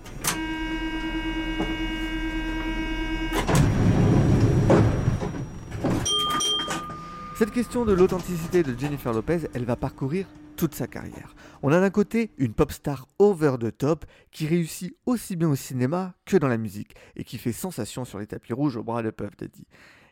Cette 7.40 7.52
question 7.52 7.86
de 7.86 7.94
l'authenticité 7.94 8.62
de 8.62 8.78
Jennifer 8.78 9.14
Lopez, 9.14 9.48
elle 9.54 9.64
va 9.64 9.74
parcourir 9.74 10.26
toute 10.56 10.74
sa 10.74 10.86
carrière. 10.86 11.34
On 11.62 11.72
a 11.72 11.80
d'un 11.80 11.88
côté 11.88 12.32
une 12.36 12.52
pop 12.52 12.70
star 12.70 13.08
over 13.18 13.56
the 13.58 13.74
top 13.74 14.04
qui 14.30 14.46
réussit 14.46 14.94
aussi 15.06 15.36
bien 15.36 15.48
au 15.48 15.56
cinéma 15.56 16.12
que 16.26 16.36
dans 16.36 16.48
la 16.48 16.58
musique 16.58 16.94
et 17.16 17.24
qui 17.24 17.38
fait 17.38 17.52
sensation 17.52 18.04
sur 18.04 18.18
les 18.18 18.26
tapis 18.26 18.52
rouges 18.52 18.76
au 18.76 18.82
bras 18.82 19.02
de 19.02 19.08
Puff 19.08 19.34
Daddy. 19.38 19.66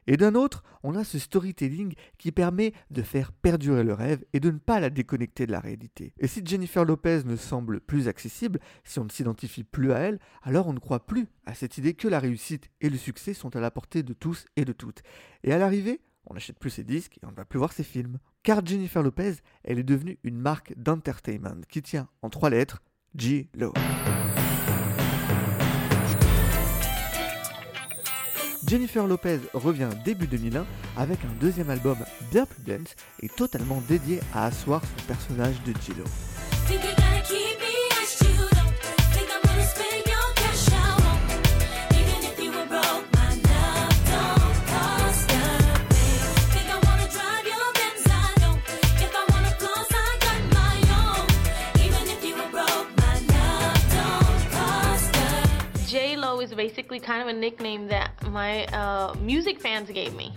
Et 0.06 0.16
d'un 0.16 0.35
autre, 0.35 0.64
on 0.82 0.94
a 0.94 1.04
ce 1.04 1.18
storytelling 1.18 1.92
qui 2.16 2.32
permet 2.32 2.73
de 2.90 3.02
faire 3.02 3.30
perdurer 3.30 3.85
le 3.85 3.92
rêve 3.92 4.25
et 4.32 4.40
de 4.40 4.50
ne 4.50 4.56
pas 4.56 4.80
la 4.80 4.88
déconnecter 4.88 5.47
de 5.47 5.52
la 5.52 5.61
réalité. 5.61 6.14
Et 6.18 6.28
si 6.28 6.40
Jennifer 6.42 6.82
Lopez 6.87 7.25
ne 7.26 7.37
semble 7.37 7.80
plus 7.80 8.08
accessible, 8.08 8.58
si 8.85 9.00
on 9.00 9.04
ne 9.04 9.11
s'identifie 9.11 9.64
plus 9.64 9.92
à 9.92 9.99
elle, 9.99 10.18
alors 10.42 10.66
on 10.66 10.73
ne 10.73 10.78
croit 10.78 11.04
plus 11.04 11.26
à 11.44 11.52
cette 11.52 11.76
idée 11.76 11.92
que 11.92 12.08
la 12.08 12.20
réussite 12.20 12.70
et 12.80 12.88
le 12.88 12.97
succès 12.97 13.35
sont 13.35 13.54
à 13.54 13.61
la 13.61 13.70
portée 13.70 14.02
de 14.02 14.14
tous 14.14 14.47
et 14.56 14.64
de 14.64 14.73
toutes. 14.73 15.02
Et 15.44 15.52
à 15.52 15.58
l'arrivée, 15.58 16.00
on 16.28 16.35
n'achète 16.35 16.58
plus 16.58 16.70
ses 16.70 16.85
disques 16.85 17.18
et 17.23 17.26
on 17.26 17.30
ne 17.30 17.37
va 17.37 17.44
plus 17.44 17.58
voir 17.58 17.73
ses 17.73 17.82
films. 17.82 18.18
Car 18.42 18.64
Jennifer 18.64 19.02
Lopez, 19.02 19.35
elle 19.64 19.78
est 19.78 19.85
devenue 19.85 20.18
une 20.23 20.38
marque 20.38 20.75
d'entertainment 20.76 21.62
qui 21.68 21.82
tient 21.82 22.08
en 22.23 22.30
trois 22.30 22.50
lettres 22.50 22.82
G-Lo. 23.14 23.73
Jennifer 28.66 29.06
Lopez 29.06 29.38
revient 29.54 29.88
début 30.04 30.26
2001 30.26 30.66
avec 30.99 31.20
un 31.25 31.32
deuxième 31.40 31.70
album 31.70 31.97
bien 32.30 32.44
plus 32.44 32.62
dense 32.62 32.94
et 33.20 33.28
totalement 33.30 33.82
dédié 33.88 34.20
à 34.35 34.44
asseoir 34.44 34.82
son 34.82 35.06
personnage 35.06 35.62
de 35.62 35.73
J-Lo. 35.80 36.04
Basically 56.58 56.98
kind 56.98 57.22
of 57.22 57.28
a 57.28 57.32
nickname 57.32 57.86
that 57.86 58.10
my 58.30 58.66
uh, 58.66 59.14
music 59.20 59.60
fans 59.60 59.88
gave 59.90 60.12
me. 60.14 60.34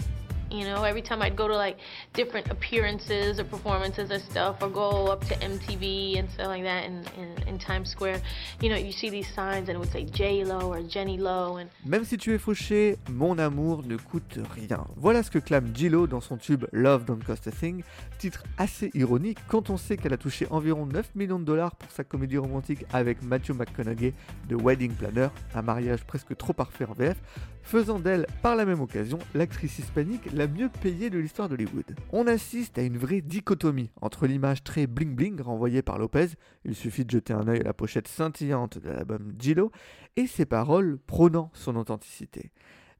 You 0.51 0.65
know, 0.65 0.83
every 0.83 1.01
time 1.01 1.21
I'd 1.21 1.35
go 1.35 1.47
to 1.47 1.55
like 1.55 1.77
different 2.13 2.49
appearances 2.51 3.39
or 3.39 3.45
performances 3.45 4.11
or 4.11 4.19
stuff, 4.19 4.61
or 4.61 4.69
go 4.69 5.07
up 5.07 5.25
to 5.27 5.35
MTV 5.35 6.19
and 6.19 6.29
stuff 6.29 6.47
like 6.47 6.63
that 6.63 6.85
in, 6.85 7.57
Times 7.59 7.89
Square, 7.89 8.21
you 8.59 8.69
know, 8.69 8.75
you 8.75 8.91
see 8.91 9.11
these 9.11 9.27
signs 9.35 9.69
and 9.69 9.75
it 9.75 9.77
would 9.77 9.91
say 9.91 10.03
J 10.03 10.43
Lo 10.43 10.71
or 10.73 10.81
Jenny 10.81 11.17
Lo, 11.17 11.57
and 11.57 11.67
Même 11.85 12.05
si 12.05 12.17
tu 12.17 12.33
es 12.33 12.39
fauché, 12.39 12.97
mon 13.09 13.37
amour 13.37 13.83
ne 13.85 13.97
coûte 13.97 14.39
rien. 14.55 14.87
Voilà 14.97 15.21
ce 15.21 15.29
que 15.29 15.37
clame 15.37 15.71
J-Lo 15.75 16.07
dans 16.07 16.21
son 16.21 16.37
tube 16.37 16.65
Love 16.71 17.05
Don't 17.05 17.23
Cost 17.23 17.47
a 17.47 17.51
Thing, 17.51 17.83
titre 18.17 18.43
assez 18.57 18.89
ironique 18.95 19.37
quand 19.47 19.69
on 19.69 19.77
sait 19.77 19.95
qu'elle 19.95 20.13
a 20.13 20.17
touché 20.17 20.47
environ 20.49 20.87
9 20.87 21.11
millions 21.15 21.39
de 21.39 21.45
dollars 21.45 21.75
pour 21.75 21.91
sa 21.91 22.03
comédie 22.03 22.37
romantique 22.37 22.85
avec 22.91 23.21
Matthew 23.21 23.51
McConaughey 23.51 24.13
de 24.49 24.55
Wedding 24.55 24.93
Planner, 24.93 25.27
un 25.53 25.61
mariage 25.61 26.03
presque 26.05 26.35
trop 26.35 26.53
parfait 26.53 26.85
en 26.85 26.93
VF, 26.93 27.17
faisant 27.63 27.99
d'elle 27.99 28.27
par 28.41 28.55
la 28.55 28.65
même 28.65 28.81
occasion 28.81 29.19
l'actrice 29.33 29.79
hispanique 29.79 30.31
la 30.33 30.47
mieux 30.47 30.69
payée 30.69 31.09
de 31.09 31.19
l'histoire 31.19 31.49
d'Hollywood. 31.49 31.95
On 32.11 32.27
assiste 32.27 32.77
à 32.77 32.83
une 32.83 32.97
vraie 32.97 33.21
dichotomie 33.21 33.91
entre 34.01 34.27
l'image 34.27 34.63
très 34.63 34.87
bling 34.87 35.15
bling 35.15 35.41
renvoyée 35.41 35.81
par 35.81 35.97
Lopez, 35.97 36.29
il 36.65 36.75
suffit 36.75 37.05
de 37.05 37.11
jeter 37.11 37.33
un 37.33 37.47
œil 37.47 37.61
à 37.61 37.63
la 37.63 37.73
pochette 37.73 38.07
scintillante 38.07 38.77
de 38.77 38.89
l'album 38.89 39.33
J-Lo, 39.39 39.71
et 40.15 40.27
ses 40.27 40.45
paroles 40.45 40.99
prônant 41.07 41.51
son 41.53 41.75
authenticité. 41.75 42.51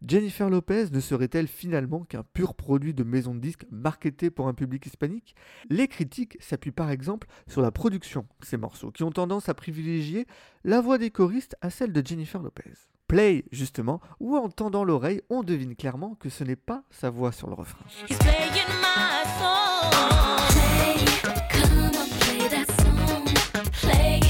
Jennifer 0.06 0.50
Lopez 0.50 0.86
ne 0.92 1.00
serait-elle 1.00 1.48
finalement 1.48 2.06
qu'un 2.06 2.24
pur 2.24 2.56
produit 2.56 2.96
de 2.96 3.04
maison 3.04 3.36
de 3.36 3.40
disques 3.40 3.68
marketé 3.70 4.32
pour 4.32 4.48
un 4.48 4.56
public 4.56 4.84
hispanique? 4.88 5.36
Les 5.70 5.88
critiques 5.88 6.38
s'appuient 6.40 6.72
par 6.72 6.90
exemple 6.90 7.28
sur 7.48 7.62
la 7.62 7.72
production 7.72 8.26
de 8.40 8.46
ces 8.46 8.58
morceaux, 8.58 8.92
qui 8.92 9.04
ont 9.04 9.12
tendance 9.12 9.48
à 9.48 9.54
privilégier 9.54 10.26
la 10.64 10.82
voix 10.82 10.98
des 10.98 11.12
choristes 11.12 11.56
à 11.62 11.70
celle 11.70 11.94
de 11.94 12.06
Jennifer 12.06 12.42
Lopez. 12.42 12.91
Play, 13.12 13.44
justement, 13.52 14.00
où 14.22 14.38
en 14.38 14.48
tendant 14.48 14.86
l'oreille, 14.86 15.22
on 15.30 15.44
devine 15.44 15.76
clairement 15.76 16.16
que 16.18 16.30
ce 16.30 16.46
n'est 16.46 16.56
pas 16.56 16.84
sa 16.90 17.10
voix 17.10 17.34
sur 17.34 17.50
le 17.50 17.56
refrain. 17.56 17.84
He's 18.08 18.18
playing 18.20 18.70
my 18.80 19.26
song. 19.38 19.92
Play, 20.54 20.96
come 21.50 21.92
on, 21.94 22.08
play 22.22 22.48
that 22.48 22.72
song. 22.82 23.26
Play 23.82 24.21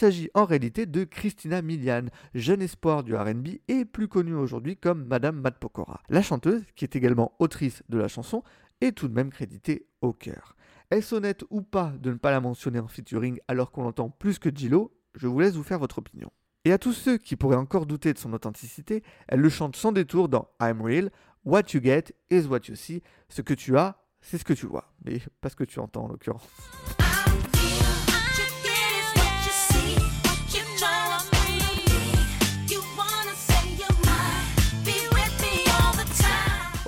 s'agit 0.00 0.30
en 0.32 0.46
réalité 0.46 0.86
de 0.86 1.04
Christina 1.04 1.60
Milian, 1.60 2.06
jeune 2.34 2.62
espoir 2.62 3.04
du 3.04 3.14
RB 3.14 3.48
et 3.68 3.84
plus 3.84 4.08
connue 4.08 4.34
aujourd'hui 4.34 4.78
comme 4.78 5.04
Madame 5.04 5.38
Matt 5.38 5.58
Pokora. 5.58 6.00
La 6.08 6.22
chanteuse, 6.22 6.64
qui 6.74 6.86
est 6.86 6.96
également 6.96 7.34
autrice 7.38 7.82
de 7.90 7.98
la 7.98 8.08
chanson, 8.08 8.42
est 8.80 8.92
tout 8.92 9.08
de 9.08 9.12
même 9.12 9.28
créditée 9.28 9.86
au 10.00 10.14
cœur. 10.14 10.56
Est-ce 10.90 11.14
honnête 11.14 11.44
ou 11.50 11.60
pas 11.60 11.92
de 12.00 12.12
ne 12.12 12.16
pas 12.16 12.30
la 12.30 12.40
mentionner 12.40 12.78
en 12.78 12.88
featuring 12.88 13.40
alors 13.46 13.72
qu'on 13.72 13.82
l'entend 13.82 14.08
plus 14.08 14.38
que 14.38 14.48
Gillo 14.48 14.90
Je 15.16 15.26
vous 15.26 15.38
laisse 15.38 15.54
vous 15.54 15.62
faire 15.62 15.78
votre 15.78 15.98
opinion. 15.98 16.32
Et 16.64 16.72
à 16.72 16.78
tous 16.78 16.94
ceux 16.94 17.18
qui 17.18 17.36
pourraient 17.36 17.56
encore 17.56 17.84
douter 17.84 18.14
de 18.14 18.18
son 18.18 18.32
authenticité, 18.32 19.02
elle 19.28 19.40
le 19.40 19.50
chante 19.50 19.76
sans 19.76 19.92
détour 19.92 20.30
dans 20.30 20.48
I'm 20.62 20.80
Real, 20.80 21.10
What 21.44 21.74
You 21.74 21.82
Get 21.82 22.04
is 22.30 22.46
What 22.46 22.60
You 22.68 22.74
See, 22.74 23.02
ce 23.28 23.42
que 23.42 23.52
tu 23.52 23.76
as, 23.76 24.02
c'est 24.22 24.38
ce 24.38 24.44
que 24.44 24.54
tu 24.54 24.64
vois, 24.64 24.94
mais 25.04 25.20
pas 25.42 25.50
ce 25.50 25.56
que 25.56 25.64
tu 25.64 25.78
entends 25.78 26.04
en 26.04 26.08
l'occurrence. 26.08 26.48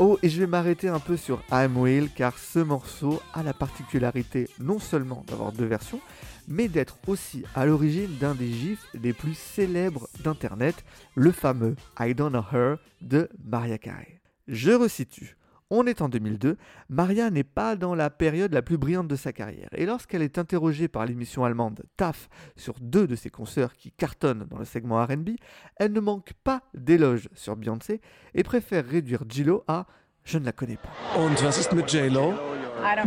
Oh, 0.05 0.19
et 0.21 0.29
je 0.29 0.41
vais 0.41 0.49
m'arrêter 0.49 0.89
un 0.89 0.99
peu 0.99 1.17
sur 1.17 1.45
I'm 1.53 1.79
Real 1.79 2.09
car 2.09 2.37
ce 2.37 2.59
morceau 2.59 3.23
a 3.35 3.45
la 3.45 3.55
particularité 3.55 4.49
non 4.59 4.81
seulement 4.81 5.25
d'avoir 5.29 5.53
deux 5.53 5.65
versions, 5.65 6.01
mais 6.49 6.67
d'être 6.67 6.99
aussi 7.07 7.45
à 7.55 7.67
l'origine 7.67 8.11
d'un 8.19 8.35
des 8.35 8.51
gifs 8.51 8.85
les 9.01 9.13
plus 9.13 9.35
célèbres 9.35 10.09
d'internet, 10.25 10.75
le 11.15 11.31
fameux 11.31 11.77
I 12.01 12.17
Don't 12.17 12.31
Know 12.31 12.45
Her 12.53 12.79
de 13.01 13.29
Maria 13.45 13.79
Carey. 13.79 14.21
Je 14.49 14.73
resitue. 14.73 15.37
On 15.75 15.87
est 15.87 16.03
en 16.03 16.11
2002, 16.11 16.59
Maria 16.91 17.31
n'est 17.31 17.45
pas 17.45 17.77
dans 17.77 17.95
la 17.95 18.11
période 18.11 18.53
la 18.53 18.61
plus 18.61 18.77
brillante 18.77 19.09
de 19.09 19.17
sa 19.17 19.33
carrière, 19.33 19.71
et 19.73 19.87
lorsqu'elle 19.87 20.21
est 20.21 20.37
interrogée 20.37 20.87
par 20.87 21.07
l'émission 21.07 21.47
allemande 21.47 21.83
TAF 21.97 22.29
sur 22.57 22.75
deux 22.79 23.07
de 23.07 23.17
ses 23.17 23.31
concerts 23.31 23.75
qui 23.75 23.91
cartonnent 23.91 24.45
dans 24.51 24.59
le 24.59 24.67
segment 24.67 25.03
RB, 25.03 25.31
elle 25.77 25.93
ne 25.93 26.01
manque 26.01 26.35
pas 26.45 26.61
d'éloges 26.75 27.31
sur 27.33 27.57
Beyoncé 27.57 28.03
et 28.35 28.43
préfère 28.43 28.85
réduire 28.87 29.25
Gillo 29.27 29.65
à 29.67 29.87
Je 30.25 30.37
ne 30.37 30.45
la 30.45 30.53
connais 30.53 30.77
pas. 30.77 30.91
Und 31.19 31.43
was 31.43 31.59
ist 31.59 31.73
mit 31.73 31.89
J-Lo? 31.89 32.35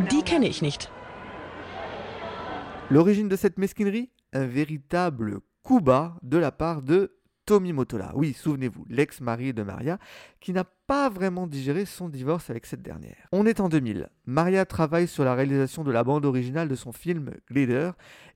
Die 0.09 0.23
kenne 0.23 0.47
ich 0.47 0.63
nicht. 0.63 0.89
L'origine 2.89 3.29
de 3.29 3.35
cette 3.35 3.59
mesquinerie? 3.59 4.09
Un 4.33 4.47
véritable 4.47 5.39
coup 5.61 5.81
bas 5.81 6.17
de 6.23 6.39
la 6.39 6.51
part 6.51 6.81
de 6.81 7.15
Tommy 7.45 7.73
Motola. 7.73 8.11
Oui, 8.15 8.33
souvenez-vous, 8.33 8.85
l'ex-mari 8.89 9.53
de 9.53 9.63
Maria, 9.63 9.99
qui 10.39 10.51
n'a 10.51 10.63
pas 10.63 11.09
vraiment 11.09 11.47
digéré 11.47 11.85
son 11.85 12.09
divorce 12.09 12.49
avec 12.49 12.65
cette 12.65 12.81
dernière. 12.81 13.27
On 13.31 13.45
est 13.45 13.59
en 13.59 13.69
2000. 13.69 14.09
Maria 14.25 14.65
travaille 14.65 15.07
sur 15.07 15.23
la 15.23 15.35
réalisation 15.35 15.83
de 15.83 15.91
la 15.91 16.03
bande 16.03 16.25
originale 16.25 16.67
de 16.67 16.75
son 16.75 16.91
film 16.91 17.31
Glitter 17.49 17.91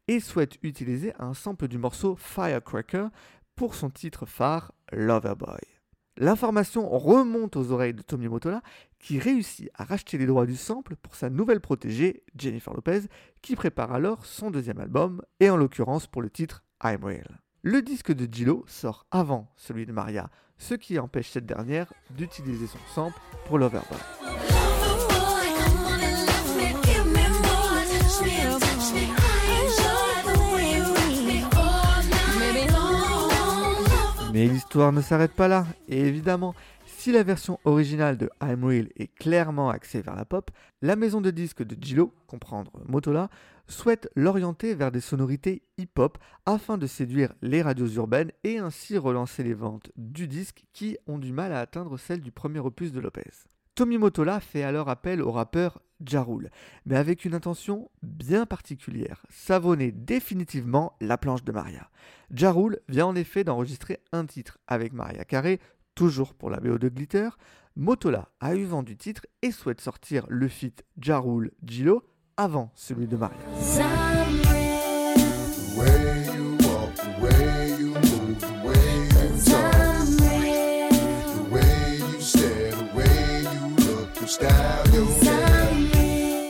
et 0.07 0.19
souhaite 0.19 0.57
utiliser 0.63 1.13
un 1.19 1.33
sample 1.33 1.67
du 1.67 1.77
morceau 1.77 2.15
Firecracker 2.15 3.07
pour 3.55 3.75
son 3.75 3.89
titre 3.89 4.25
phare 4.25 4.71
Loverboy. 4.91 5.59
L'information 6.17 6.89
remonte 6.89 7.55
aux 7.55 7.71
oreilles 7.71 7.93
de 7.93 8.01
Tommy 8.01 8.27
Motola 8.27 8.61
qui 8.99 9.19
réussit 9.19 9.69
à 9.73 9.85
racheter 9.85 10.17
les 10.17 10.25
droits 10.25 10.45
du 10.45 10.57
sample 10.57 10.97
pour 10.97 11.15
sa 11.15 11.29
nouvelle 11.29 11.61
protégée, 11.61 12.23
Jennifer 12.37 12.73
Lopez, 12.73 13.01
qui 13.41 13.55
prépare 13.55 13.93
alors 13.93 14.25
son 14.25 14.51
deuxième 14.51 14.79
album, 14.79 15.21
et 15.39 15.49
en 15.49 15.55
l'occurrence 15.55 16.07
pour 16.07 16.21
le 16.21 16.29
titre 16.29 16.63
I'm 16.83 17.03
Real. 17.03 17.39
Le 17.61 17.81
disque 17.81 18.13
de 18.13 18.25
Gillo 18.33 18.63
sort 18.67 19.05
avant 19.11 19.51
celui 19.57 19.85
de 19.85 19.91
Maria, 19.91 20.29
ce 20.57 20.75
qui 20.75 20.97
empêche 20.97 21.29
cette 21.29 21.45
dernière 21.45 21.91
d'utiliser 22.09 22.67
son 22.67 22.77
sample 22.95 23.19
pour 23.45 23.57
Loverboy. 23.57 23.97
Mais 34.31 34.47
l'histoire 34.47 34.93
ne 34.93 35.01
s'arrête 35.01 35.33
pas 35.33 35.49
là, 35.49 35.65
évidemment, 35.89 36.55
si 36.99 37.13
la 37.13 37.23
version 37.23 37.61
originale 37.63 38.17
de 38.17 38.29
I'm 38.43 38.65
Real 38.65 38.89
est 38.97 39.07
clairement 39.07 39.69
axée 39.69 40.01
vers 40.01 40.17
la 40.17 40.25
pop, 40.25 40.51
la 40.81 40.97
maison 40.97 41.21
de 41.21 41.31
disques 41.31 41.63
de 41.63 41.81
Gillo, 41.81 42.13
comprendre 42.27 42.73
Motola, 42.89 43.29
souhaite 43.69 44.09
l'orienter 44.17 44.75
vers 44.75 44.91
des 44.91 44.99
sonorités 44.99 45.61
hip-hop 45.77 46.17
afin 46.45 46.77
de 46.77 46.87
séduire 46.87 47.33
les 47.41 47.61
radios 47.61 47.87
urbaines 47.87 48.33
et 48.43 48.57
ainsi 48.57 48.97
relancer 48.97 49.43
les 49.43 49.53
ventes 49.53 49.93
du 49.95 50.27
disque 50.27 50.65
qui 50.73 50.97
ont 51.07 51.19
du 51.19 51.31
mal 51.31 51.53
à 51.53 51.61
atteindre 51.61 51.97
celles 51.97 52.19
du 52.19 52.33
premier 52.33 52.59
opus 52.59 52.91
de 52.91 52.99
Lopez. 52.99 53.31
Tommy 53.75 53.97
Motola 53.97 54.41
fait 54.41 54.63
alors 54.63 54.89
appel 54.89 55.21
au 55.21 55.31
rappeur 55.31 55.81
Ja 56.05 56.21
Rule, 56.21 56.49
mais 56.85 56.97
avec 56.97 57.23
une 57.23 57.33
intention 57.33 57.89
bien 58.03 58.45
particulière, 58.45 59.25
savonner 59.29 59.93
définitivement 59.93 60.97
la 60.99 61.17
planche 61.17 61.45
de 61.45 61.53
Maria. 61.53 61.89
Ja 62.35 62.51
Rule 62.51 62.79
vient 62.89 63.05
en 63.05 63.15
effet 63.15 63.45
d'enregistrer 63.45 64.01
un 64.11 64.25
titre 64.25 64.57
avec 64.67 64.91
Maria 64.91 65.23
Carey, 65.23 65.61
toujours 65.99 66.33
pour 66.33 66.49
la 66.49 66.61
BO 66.61 66.77
de 66.77 66.87
Glitter. 66.87 67.27
Motola 67.75 68.29
a 68.39 68.55
eu 68.55 68.63
vent 68.63 68.83
du 68.83 68.95
titre 68.95 69.25
et 69.41 69.51
souhaite 69.51 69.81
sortir 69.81 70.25
le 70.29 70.47
feat 70.47 70.85
Ja 70.97 71.19
Rule 71.19 71.51
Gilo 71.65 72.03
avant 72.37 72.71
celui 72.73 73.05
de 73.05 73.17
Maria. 73.17 73.35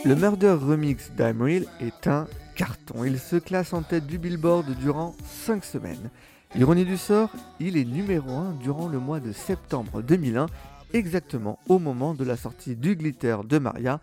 Le 0.04 0.14
Murder 0.14 0.56
Remix 0.60 1.10
d'Imeril 1.10 1.66
est 1.80 2.06
un 2.06 2.28
carton. 2.54 3.02
Il 3.02 3.18
se 3.18 3.34
classe 3.34 3.72
en 3.72 3.82
tête 3.82 4.06
du 4.06 4.18
Billboard 4.18 4.76
durant 4.78 5.16
5 5.24 5.64
semaines. 5.64 6.10
Ironie 6.56 6.84
du 6.84 6.96
sort, 6.96 7.30
il 7.60 7.76
est 7.76 7.84
numéro 7.84 8.28
1 8.28 8.54
durant 8.54 8.88
le 8.88 8.98
mois 8.98 9.20
de 9.20 9.30
septembre 9.30 10.02
2001, 10.02 10.46
exactement 10.92 11.60
au 11.68 11.78
moment 11.78 12.12
de 12.12 12.24
la 12.24 12.36
sortie 12.36 12.74
du 12.74 12.96
Glitter 12.96 13.36
de 13.48 13.58
Maria. 13.58 14.00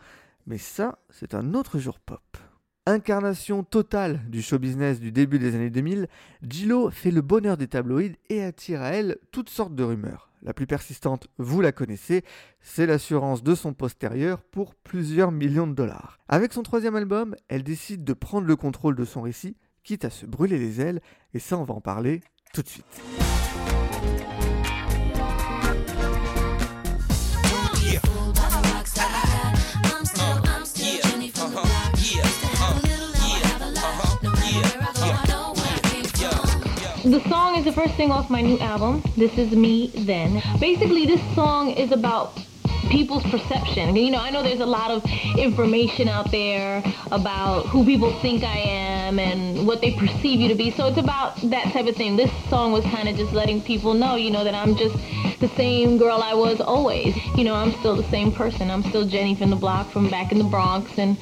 Mais 0.48 0.58
ça, 0.58 0.98
c'est 1.10 1.36
un 1.36 1.54
autre 1.54 1.77
jour 1.77 2.00
pop. 2.00 2.22
Incarnation 2.86 3.63
totale 3.63 4.22
du 4.30 4.42
show 4.42 4.60
business 4.60 5.01
du 5.01 5.12
début 5.12 5.39
des 5.39 5.56
années 5.56 5.70
2000, 5.70 6.08
Gillo 6.42 6.89
fait 6.89 7.12
le 7.12 7.22
bonheur 7.22 7.58
des 7.58 7.68
tabloïds 7.68 8.16
et 8.30 8.42
attire 8.42 8.82
à 8.82 8.92
elle 8.92 9.18
toutes 9.34 9.50
sortes 9.50 9.75
de 9.75 9.84
rumeurs. 9.84 10.32
La 10.42 10.54
plus 10.54 10.68
persistante, 10.68 11.27
vous 11.38 11.60
la 11.60 11.74
connaissez, 11.74 12.24
c'est 12.62 12.86
l'assurance 12.86 13.44
de 13.44 13.56
son 13.56 13.74
postérieur 13.74 14.42
pour 14.42 14.74
plusieurs 14.74 15.34
millions 15.34 15.68
de 15.68 15.74
dollars. 15.74 16.18
Avec 16.30 16.54
son 16.54 16.63
troisième 16.63 16.96
album, 16.96 17.36
elle 17.50 17.63
décide 17.63 18.06
de 18.06 18.13
prendre 18.13 18.48
le 18.48 18.56
contrôle 18.56 18.96
de 18.96 19.04
son 19.04 19.22
récit, 19.22 19.58
quitte 19.84 20.06
à 20.06 20.10
se 20.10 20.25
brûler 20.25 20.58
les 20.58 20.80
ailes, 20.80 21.01
et 21.34 21.39
ça 21.39 21.58
on 21.58 21.66
va 21.66 21.74
en 21.74 21.82
parler 21.82 22.22
tout 22.54 22.63
de 22.63 22.70
suite. 22.70 22.86
The 37.06 37.22
song 37.30 37.56
is 37.56 37.63
the 37.63 37.72
first 37.72 37.96
thing 37.96 38.12
off 38.12 38.30
my 38.30 38.42
new 38.42 38.60
album. 38.60 39.01
This 39.16 39.38
is 39.38 39.51
me 39.51 39.92
then. 39.96 40.42
Basically, 40.60 41.06
this 41.06 41.22
song 41.36 41.72
is 41.72 41.94
about 41.94 42.38
people's 42.89 43.24
perception. 43.24 43.96
You 43.96 44.12
know, 44.12 44.20
I 44.20 44.30
know 44.30 44.44
there's 44.44 44.60
a 44.60 44.66
lot 44.66 44.92
of 44.92 45.06
information 45.38 46.10
out 46.10 46.32
there 46.32 46.84
about 47.12 47.68
who 47.68 47.86
people 47.86 48.12
think 48.20 48.44
I 48.44 48.58
am 48.58 48.97
and 49.16 49.66
what 49.66 49.82
they 49.82 49.94
perceive 49.94 50.40
you 50.40 50.48
to 50.50 50.56
be. 50.56 50.72
So 50.72 50.88
it's 50.88 50.98
about 50.98 51.36
that 51.50 51.72
type 51.72 51.88
of 51.88 51.96
thing. 51.96 52.18
This 52.18 52.32
song 52.50 52.72
was 52.72 52.84
kind 52.86 53.08
of 53.08 53.16
just 53.16 53.34
letting 53.34 53.62
people 53.62 53.94
know, 53.94 54.16
you 54.16 54.32
know, 54.32 54.44
that 54.44 54.54
I'm 54.54 54.76
just 54.76 54.96
the 55.40 55.48
same 55.56 55.98
girl 55.98 56.22
I 56.22 56.34
was 56.34 56.60
always. 56.60 57.16
You 57.36 57.44
know, 57.44 57.56
I'm 57.56 57.72
still 57.80 57.96
the 57.96 58.10
same 58.10 58.32
person. 58.32 58.70
I'm 58.70 58.84
still 58.84 59.08
Jenny 59.08 59.36
from 59.36 59.50
the 59.50 59.56
block 59.56 59.90
from 59.92 60.10
back 60.10 60.32
in 60.32 60.38
the 60.38 60.44
Bronx 60.44 60.98
and 60.98 61.18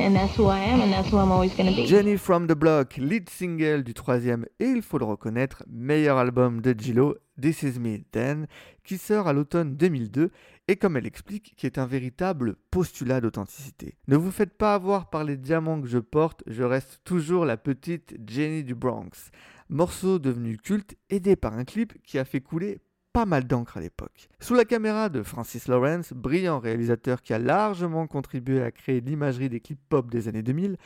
and 0.00 0.14
that's 0.14 0.34
who 0.36 0.46
I 0.46 0.60
am 0.60 0.80
and 0.80 0.92
that's 0.92 1.08
who 1.08 1.18
I'm 1.18 1.32
always 1.32 1.52
going 1.54 1.68
to 1.68 1.74
be. 1.74 1.86
Jenny 1.86 2.16
from 2.16 2.46
the 2.46 2.54
Block, 2.54 2.96
lead 2.96 3.28
single 3.28 3.82
du 3.82 3.94
troisième 3.94 4.44
et 4.60 4.68
il 4.68 4.82
faut 4.82 4.98
le 4.98 5.04
reconnaître, 5.04 5.64
meilleur 5.68 6.18
album 6.18 6.60
de 6.60 6.74
Gillo, 6.78 7.16
This 7.40 7.62
Is 7.62 7.78
Me 7.78 8.04
Then, 8.12 8.46
qui 8.88 8.96
sort 8.96 9.28
à 9.28 9.34
l'automne 9.34 9.76
2002 9.76 10.30
et 10.66 10.76
comme 10.76 10.96
elle 10.96 11.06
explique, 11.06 11.52
qui 11.58 11.66
est 11.66 11.76
un 11.76 11.84
véritable 11.84 12.56
postulat 12.70 13.20
d'authenticité. 13.20 13.98
Ne 14.08 14.16
vous 14.16 14.30
faites 14.30 14.56
pas 14.56 14.72
avoir 14.72 15.10
par 15.10 15.24
les 15.24 15.36
diamants 15.36 15.82
que 15.82 15.86
je 15.86 15.98
porte, 15.98 16.42
je 16.46 16.62
reste 16.62 17.02
toujours 17.04 17.44
la 17.44 17.58
petite 17.58 18.16
Jenny 18.26 18.64
du 18.64 18.74
Bronx. 18.74 19.30
Morceau 19.68 20.18
devenu 20.18 20.56
culte, 20.56 20.96
aidé 21.10 21.36
par 21.36 21.52
un 21.52 21.66
clip 21.66 22.02
qui 22.02 22.18
a 22.18 22.24
fait 22.24 22.40
couler 22.40 22.80
pas 23.12 23.26
mal 23.26 23.46
d'encre 23.46 23.78
à 23.78 23.80
l'époque. 23.80 24.28
Sous 24.40 24.54
la 24.54 24.64
caméra 24.64 25.08
de 25.08 25.22
Francis 25.22 25.68
Lawrence, 25.68 26.12
brillant 26.12 26.58
réalisateur 26.58 27.22
qui 27.22 27.32
a 27.32 27.38
largement 27.38 28.06
contribué 28.06 28.62
à 28.62 28.70
créer 28.70 29.00
l'imagerie 29.00 29.48
des 29.48 29.60
clips 29.60 29.80
pop 29.88 30.10
des 30.10 30.28
années 30.28 30.42
2000, 30.42 30.76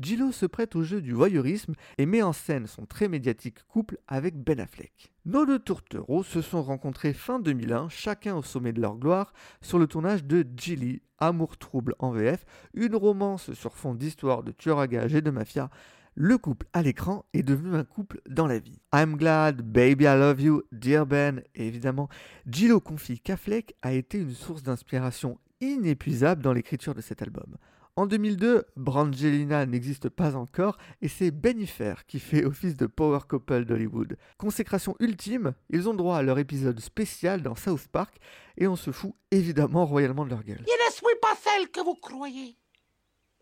Gillo 0.00 0.32
se 0.32 0.46
prête 0.46 0.76
au 0.76 0.82
jeu 0.82 1.02
du 1.02 1.12
voyeurisme 1.12 1.74
et 1.98 2.06
met 2.06 2.22
en 2.22 2.32
scène 2.32 2.66
son 2.66 2.86
très 2.86 3.08
médiatique 3.08 3.62
couple 3.68 3.98
avec 4.08 4.36
Ben 4.36 4.60
Affleck. 4.60 5.12
Nos 5.24 5.46
deux 5.46 5.58
tourtereaux 5.58 6.22
se 6.22 6.40
sont 6.40 6.62
rencontrés 6.62 7.12
fin 7.12 7.38
2001, 7.38 7.88
chacun 7.88 8.34
au 8.36 8.42
sommet 8.42 8.72
de 8.72 8.80
leur 8.80 8.96
gloire, 8.96 9.32
sur 9.60 9.78
le 9.78 9.86
tournage 9.86 10.24
de 10.24 10.46
Gilly, 10.56 11.02
Amour 11.18 11.56
trouble 11.56 11.94
en 12.00 12.10
VF, 12.10 12.44
une 12.74 12.96
romance 12.96 13.52
sur 13.52 13.76
fond 13.76 13.94
d'histoire 13.94 14.42
de 14.42 14.50
tueurs 14.50 14.80
à 14.80 14.88
gages 14.88 15.14
et 15.14 15.20
de 15.20 15.30
mafia, 15.30 15.70
le 16.14 16.38
couple 16.38 16.66
à 16.72 16.82
l'écran 16.82 17.24
est 17.32 17.42
devenu 17.42 17.74
un 17.74 17.84
couple 17.84 18.20
dans 18.28 18.46
la 18.46 18.58
vie. 18.58 18.78
I'm 18.94 19.16
glad, 19.16 19.62
baby 19.62 20.04
I 20.04 20.16
love 20.16 20.40
you, 20.40 20.62
dear 20.72 21.06
Ben, 21.06 21.42
et 21.54 21.66
évidemment, 21.66 22.08
Gillo 22.46 22.80
confie 22.80 23.20
qu'Affleck 23.20 23.74
a 23.82 23.92
été 23.92 24.18
une 24.18 24.34
source 24.34 24.62
d'inspiration 24.62 25.38
inépuisable 25.60 26.42
dans 26.42 26.52
l'écriture 26.52 26.94
de 26.94 27.00
cet 27.00 27.22
album. 27.22 27.56
En 27.94 28.06
2002, 28.06 28.64
Brangelina 28.76 29.66
n'existe 29.66 30.08
pas 30.08 30.34
encore 30.34 30.78
et 31.02 31.08
c'est 31.08 31.30
Bennifer 31.30 32.06
qui 32.06 32.20
fait 32.20 32.42
office 32.42 32.74
de 32.74 32.86
power 32.86 33.18
couple 33.28 33.66
d'Hollywood. 33.66 34.16
Consécration 34.38 34.96
ultime, 34.98 35.52
ils 35.68 35.90
ont 35.90 35.94
droit 35.94 36.16
à 36.16 36.22
leur 36.22 36.38
épisode 36.38 36.80
spécial 36.80 37.42
dans 37.42 37.54
South 37.54 37.88
Park 37.88 38.16
et 38.56 38.66
on 38.66 38.76
se 38.76 38.92
fout 38.92 39.12
évidemment 39.30 39.84
royalement 39.84 40.24
de 40.24 40.30
leur 40.30 40.42
gueule. 40.42 40.64
Je 40.66 40.86
ne 40.86 40.90
suis 40.90 41.18
pas 41.20 41.36
celle 41.42 41.68
que 41.70 41.80
vous 41.84 41.96
croyez. 41.96 42.56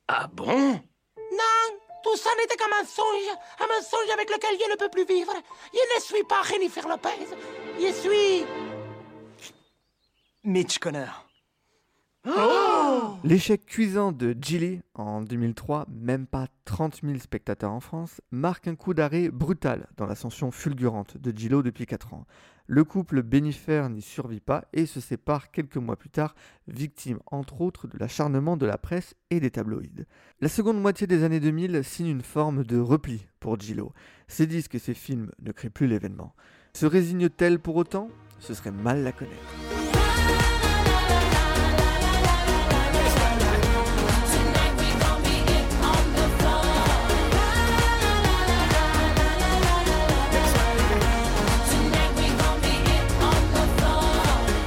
Ah 0.09 0.29
bon? 0.35 0.81
Non, 1.17 1.79
tout 2.03 2.17
ça 2.17 2.31
n'était 2.39 2.57
qu'un 2.57 2.69
mensonge, 2.69 3.37
un 3.61 3.67
mensonge 3.67 4.11
avec 4.13 4.31
lequel 4.31 4.59
je 4.59 4.71
ne 4.71 4.77
peux 4.77 4.89
plus 4.89 5.05
vivre. 5.05 5.33
Je 5.73 5.97
ne 5.97 6.01
suis 6.01 6.25
pas 6.25 6.43
Jennifer 6.43 6.87
Lopez. 6.89 7.27
Je 7.79 7.93
suis... 7.93 8.45
Mitch 10.45 10.79
Connor. 10.79 11.30
L'échec 13.23 13.67
cuisant 13.67 14.13
de 14.13 14.35
Gilly 14.41 14.81
en 14.95 15.21
2003, 15.21 15.87
même 15.91 16.27
pas 16.27 16.49
30 16.65 17.01
000 17.03 17.19
spectateurs 17.19 17.71
en 17.71 17.81
France, 17.81 18.21
marque 18.31 18.67
un 18.67 18.75
coup 18.75 18.95
d'arrêt 18.95 19.29
brutal 19.29 19.89
dans 19.97 20.07
l'ascension 20.07 20.51
fulgurante 20.51 21.17
de 21.19 21.37
Gillo 21.37 21.63
depuis 21.63 21.87
4 21.87 22.15
ans. 22.15 22.27
Le 22.67 22.85
couple 22.85 23.23
Bennifer 23.23 23.91
n'y 23.91 24.01
survit 24.01 24.41
pas 24.41 24.65
et 24.73 24.87
se 24.87 25.01
sépare 25.01 25.51
quelques 25.51 25.77
mois 25.77 25.97
plus 25.97 26.09
tard, 26.09 26.35
victime 26.69 27.19
entre 27.27 27.61
autres 27.61 27.89
de 27.89 27.99
l'acharnement 27.99 28.57
de 28.57 28.67
la 28.67 28.79
presse 28.79 29.15
et 29.31 29.41
des 29.41 29.51
tabloïds. 29.51 30.07
La 30.41 30.49
seconde 30.49 30.81
moitié 30.81 31.07
des 31.07 31.25
années 31.25 31.41
2000 31.41 31.83
signe 31.85 32.09
une 32.09 32.23
forme 32.23 32.65
de 32.65 32.79
repli 32.79 33.27
pour 33.39 33.59
Gillo. 33.59 33.93
Ses 34.29 34.47
disques 34.47 34.77
et 34.77 34.79
ses 34.79 34.95
films 34.95 35.31
ne 35.43 35.53
créent 35.53 35.69
plus 35.69 35.89
l'événement. 35.89 36.35
Se 36.75 36.87
résigne-t-elle 36.87 37.59
pour 37.59 37.77
autant? 37.77 38.09
Ce 38.39 38.55
serait 38.55 38.71
mal 38.71 39.03
la 39.03 39.13
connaître. 39.13 39.80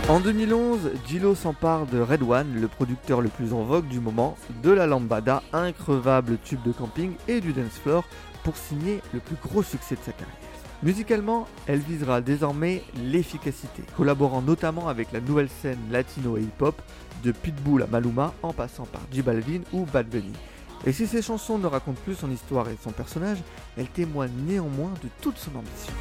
En 0.09 0.19
2011, 0.19 0.91
Gillo 1.07 1.33
s'empare 1.33 1.85
de 1.85 2.01
Red 2.01 2.23
One, 2.23 2.59
le 2.59 2.67
producteur 2.67 3.21
le 3.21 3.29
plus 3.29 3.53
en 3.53 3.63
vogue 3.63 3.87
du 3.87 4.01
moment, 4.01 4.35
de 4.61 4.69
la 4.69 4.85
Lambada, 4.85 5.41
increvable 5.53 6.37
tube 6.43 6.61
de 6.63 6.73
camping 6.73 7.13
et 7.29 7.39
du 7.39 7.53
dance 7.53 7.79
floor, 7.81 8.03
pour 8.43 8.57
signer 8.57 8.99
le 9.13 9.21
plus 9.21 9.37
gros 9.41 9.63
succès 9.63 9.95
de 9.95 10.01
sa 10.01 10.11
carrière. 10.11 10.35
Musicalement, 10.83 11.47
elle 11.67 11.79
visera 11.79 12.19
désormais 12.19 12.83
l'efficacité, 13.01 13.81
collaborant 13.95 14.41
notamment 14.41 14.89
avec 14.89 15.13
la 15.13 15.21
nouvelle 15.21 15.47
scène 15.61 15.79
latino 15.89 16.35
et 16.35 16.41
hip-hop, 16.41 16.81
de 17.23 17.31
Pitbull 17.31 17.83
à 17.83 17.87
Maluma 17.87 18.33
en 18.43 18.51
passant 18.51 18.85
par 18.85 19.01
J 19.09 19.21
Balvin 19.21 19.61
ou 19.71 19.85
Bad 19.85 20.09
Bunny. 20.09 20.33
Et 20.85 20.91
si 20.91 21.07
ces 21.07 21.21
chansons 21.21 21.57
ne 21.57 21.67
racontent 21.67 22.01
plus 22.03 22.15
son 22.15 22.29
histoire 22.29 22.67
et 22.67 22.77
son 22.83 22.91
personnage, 22.91 23.37
elles 23.77 23.87
témoignent 23.87 24.45
néanmoins 24.45 24.91
de 25.01 25.07
toute 25.21 25.37
son 25.37 25.51
ambition. 25.55 25.93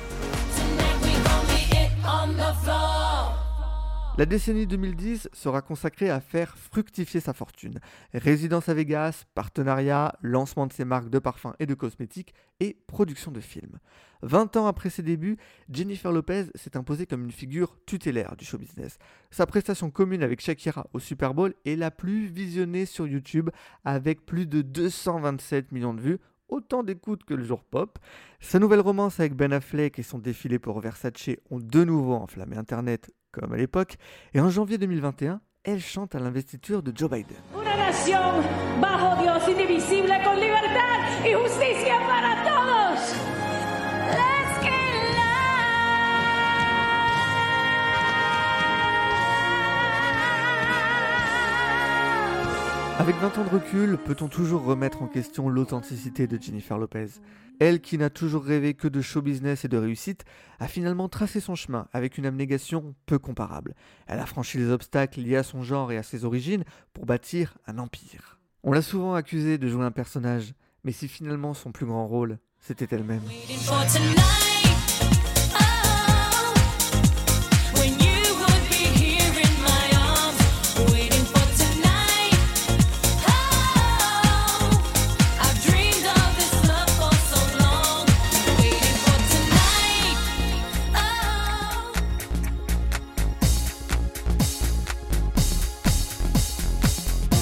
La 4.18 4.27
décennie 4.27 4.66
2010 4.66 5.31
sera 5.33 5.62
consacrée 5.62 6.11
à 6.11 6.20
faire 6.20 6.59
fructifier 6.59 7.18
sa 7.18 7.33
fortune. 7.33 7.81
Résidence 8.12 8.68
à 8.68 8.75
Vegas, 8.75 9.25
partenariat, 9.35 10.18
lancement 10.20 10.66
de 10.66 10.72
ses 10.75 10.85
marques 10.85 11.09
de 11.09 11.18
parfums 11.18 11.55
et 11.59 11.64
de 11.64 11.72
cosmétiques 11.72 12.35
et 12.61 12.77
production 12.87 13.31
de 13.31 13.40
films. 13.40 13.79
20 14.20 14.57
ans 14.57 14.66
après 14.66 14.90
ses 14.90 15.03
débuts, 15.03 15.38
Jennifer 15.70 16.12
Lopez 16.12 16.44
s'est 16.55 16.77
imposée 16.77 17.07
comme 17.07 17.25
une 17.25 17.33
figure 17.33 17.79
tutélaire 17.87 18.37
du 18.37 18.44
show 18.44 18.59
business. 18.59 18.98
Sa 19.31 19.46
prestation 19.46 19.90
commune 19.90 20.22
avec 20.22 20.42
Shakira 20.42 20.88
au 20.92 20.98
Super 20.98 21.33
Bowl 21.33 21.55
est 21.64 21.77
la 21.77 21.90
plus 21.90 22.27
visionnée 22.27 22.85
sur 22.85 23.07
YouTube 23.07 23.48
avec 23.87 24.27
plus 24.27 24.44
de 24.44 24.61
227 24.61 25.72
millions 25.72 25.94
de 25.94 26.03
vues, 26.03 26.18
autant 26.51 26.83
d'écoutes 26.83 27.25
que 27.25 27.33
le 27.33 27.44
jour 27.44 27.64
pop. 27.64 27.98
Sa 28.40 28.59
nouvelle 28.59 28.81
romance 28.81 29.20
avec 29.20 29.33
Ben 29.35 29.55
Affleck 29.55 29.98
et 29.98 30.03
son 30.03 30.18
défilé 30.18 30.59
pour 30.59 30.81
Versace 30.81 31.31
ont 31.51 31.61
de 31.61 31.83
nouveau 31.83 32.12
enflammé 32.12 32.59
Internet 32.59 33.11
comme 33.33 33.53
à 33.53 33.57
l'époque, 33.57 33.97
et 34.35 34.40
en 34.40 34.51
janvier 34.51 34.79
2021, 34.79 35.40
elle 35.64 35.81
chante 35.81 36.14
à 36.14 36.18
l'investiture 36.18 36.83
de 36.83 36.92
Joe 36.95 37.11
Biden. 37.11 37.37
Avec 53.03 53.17
20 53.17 53.38
ans 53.38 53.45
de 53.45 53.49
recul, 53.49 53.99
peut-on 53.99 54.29
toujours 54.29 54.62
remettre 54.62 55.03
en 55.03 55.09
question 55.09 55.49
l'authenticité 55.49 56.29
de 56.29 56.41
Jennifer 56.41 56.79
Lopez? 56.79 57.09
Elle 57.59 57.81
qui 57.81 57.99
n'a 57.99 58.11
toujours 58.11 58.45
rêvé 58.45 58.75
que 58.75 58.87
de 58.87 59.01
show 59.01 59.21
business 59.21 59.65
et 59.65 59.69
de 59.69 59.77
réussite, 59.77 60.25
a 60.61 60.69
finalement 60.69 61.09
tracé 61.09 61.41
son 61.41 61.57
chemin 61.57 61.88
avec 61.93 62.17
une 62.17 62.27
abnégation 62.27 62.95
peu 63.07 63.19
comparable. 63.19 63.75
Elle 64.07 64.21
a 64.21 64.27
franchi 64.27 64.57
les 64.57 64.71
obstacles 64.71 65.21
liés 65.21 65.35
à 65.35 65.43
son 65.43 65.65
genre 65.65 65.91
et 65.91 65.97
à 65.97 66.05
ses 66.05 66.25
origines 66.25 66.62
pour 66.93 67.05
bâtir 67.05 67.59
un 67.67 67.79
empire. 67.79 68.38
On 68.62 68.71
l'a 68.71 68.83
souvent 68.83 69.15
accusée 69.15 69.59
de 69.59 69.67
jouer 69.67 69.85
un 69.85 69.91
personnage, 69.91 70.55
mais 70.85 70.93
si 70.93 71.09
finalement 71.09 71.55
son 71.55 71.73
plus 71.73 71.87
grand 71.87 72.07
rôle, 72.07 72.38
c'était 72.61 72.95
elle-même. 72.95 73.23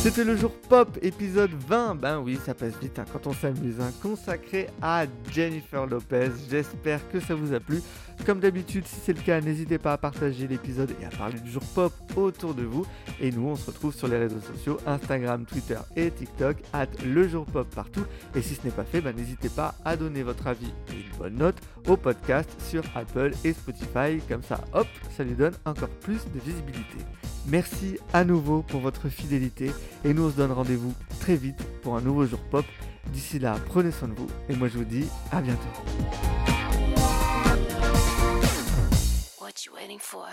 C'était 0.02 0.24
le 0.24 0.34
jour 0.34 0.50
pop 0.70 0.98
épisode 1.02 1.50
20. 1.68 1.96
Ben 1.96 2.20
oui, 2.20 2.38
ça 2.42 2.54
passe 2.54 2.72
vite 2.80 2.98
hein, 2.98 3.04
quand 3.12 3.26
on 3.26 3.34
s'amuse. 3.34 3.78
hein, 3.80 3.92
consacré 4.02 4.68
à 4.80 5.04
Jennifer 5.30 5.86
Lopez. 5.86 6.30
J'espère 6.50 7.06
que 7.10 7.20
ça 7.20 7.34
vous 7.34 7.52
a 7.52 7.60
plu. 7.60 7.82
Comme 8.24 8.40
d'habitude, 8.40 8.86
si 8.86 8.96
c'est 9.04 9.12
le 9.12 9.20
cas, 9.20 9.42
n'hésitez 9.42 9.76
pas 9.76 9.92
à 9.92 9.98
partager 9.98 10.48
l'épisode 10.48 10.90
et 11.02 11.04
à 11.04 11.10
parler 11.10 11.38
du 11.40 11.50
jour 11.50 11.62
pop 11.74 11.92
autour 12.16 12.54
de 12.54 12.62
vous. 12.62 12.86
Et 13.20 13.30
nous, 13.30 13.46
on 13.46 13.56
se 13.56 13.66
retrouve 13.66 13.94
sur 13.94 14.08
les 14.08 14.16
réseaux 14.16 14.40
sociaux 14.40 14.78
Instagram, 14.86 15.44
Twitter 15.44 15.78
et 15.96 16.10
TikTok. 16.10 16.56
at 16.72 16.86
le 17.04 17.28
jour 17.28 17.44
pop 17.44 17.68
partout. 17.74 18.04
Et 18.34 18.40
si 18.40 18.54
ce 18.54 18.64
n'est 18.64 18.72
pas 18.72 18.84
fait, 18.84 19.02
ben, 19.02 19.14
n'hésitez 19.14 19.50
pas 19.50 19.74
à 19.84 19.96
donner 19.96 20.22
votre 20.22 20.46
avis 20.46 20.72
et 20.92 20.96
une 20.96 21.18
bonne 21.18 21.36
note 21.36 21.56
au 21.86 21.98
podcast 21.98 22.50
sur 22.70 22.82
Apple 22.94 23.32
et 23.44 23.52
Spotify. 23.52 24.18
Comme 24.28 24.42
ça, 24.42 24.60
hop, 24.72 24.86
ça 25.14 25.24
lui 25.24 25.34
donne 25.34 25.54
encore 25.66 25.90
plus 26.00 26.24
de 26.34 26.40
visibilité. 26.40 26.96
Merci 27.46 27.96
à 28.12 28.22
nouveau 28.22 28.62
pour 28.62 28.80
votre 28.80 29.08
fidélité 29.08 29.70
et 30.04 30.14
nous 30.14 30.24
on 30.24 30.30
se 30.30 30.36
donne 30.36 30.52
rendez-vous 30.52 30.94
très 31.20 31.36
vite 31.36 31.62
pour 31.82 31.96
un 31.96 32.00
nouveau 32.00 32.26
jour 32.26 32.40
pop. 32.50 32.64
D'ici 33.12 33.38
là, 33.38 33.56
prenez 33.66 33.90
soin 33.90 34.08
de 34.08 34.14
vous 34.14 34.28
et 34.48 34.54
moi 34.54 34.68
je 34.68 34.78
vous 34.78 34.84
dis 34.84 35.06
à 35.32 35.40
bientôt. 35.40 35.60
What 39.40 39.64
you 39.64 39.74
waiting 39.74 39.98
for? 39.98 40.28